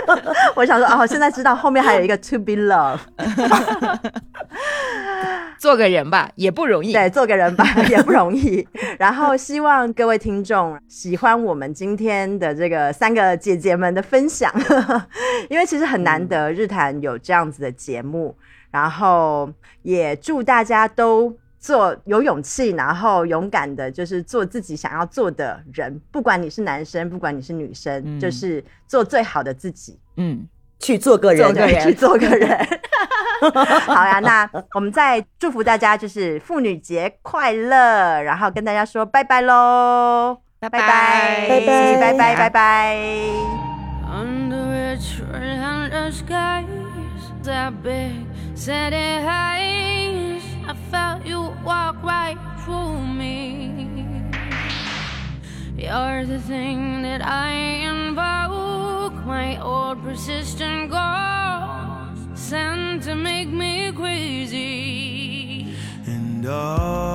[0.54, 2.98] 我想说，哦，现在知道后面还有一个 To be love。
[5.58, 6.92] 做个人吧，也不容易。
[6.92, 8.66] 对，做个人吧， 也不容易。
[8.98, 14.52] 然后希望各位听众喜欢我们今天的这个三个姐姐们的分享，
[15.48, 18.36] 因为其实很难得日坛有这样子的节目。
[18.70, 19.50] 然后
[19.82, 21.34] 也祝大家都
[21.66, 26.00] 做有勇气，然后勇敢的，就是做自己想要做的人。
[26.12, 29.98] 不管你是男生，不管你是女生，就是做最好的自己。
[30.16, 30.46] 嗯。
[30.78, 31.48] 去做个人，
[31.80, 32.50] 去做个人。
[33.86, 40.86] 好呀，那我们再祝福大家，就是妇女节快乐，然后跟大家说拜拜喽，拜拜拜
[41.48, 42.94] 拜拜拜拜拜。
[50.68, 53.86] I felt you walk right through me.
[55.76, 57.52] You're the thing that I
[57.92, 65.72] invoke, my old persistent ghost, sent to make me crazy.
[66.06, 67.14] And oh,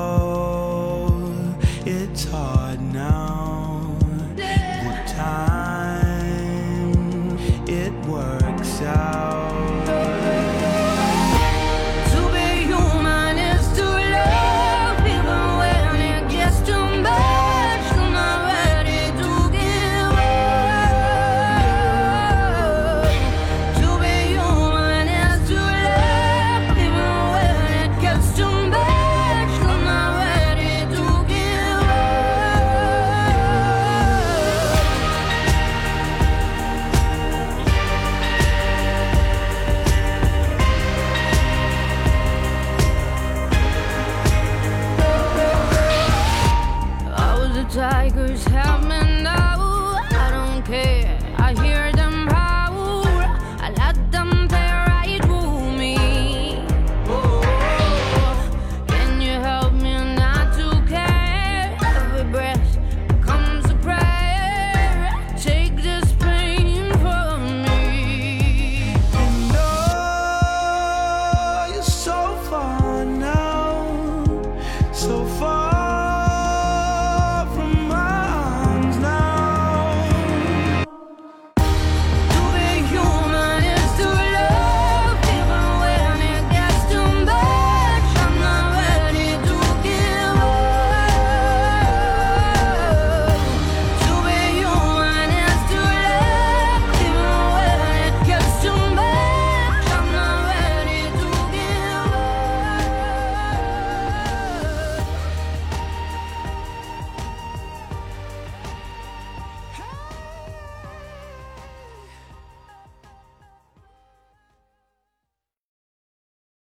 [1.85, 3.40] it's hard now.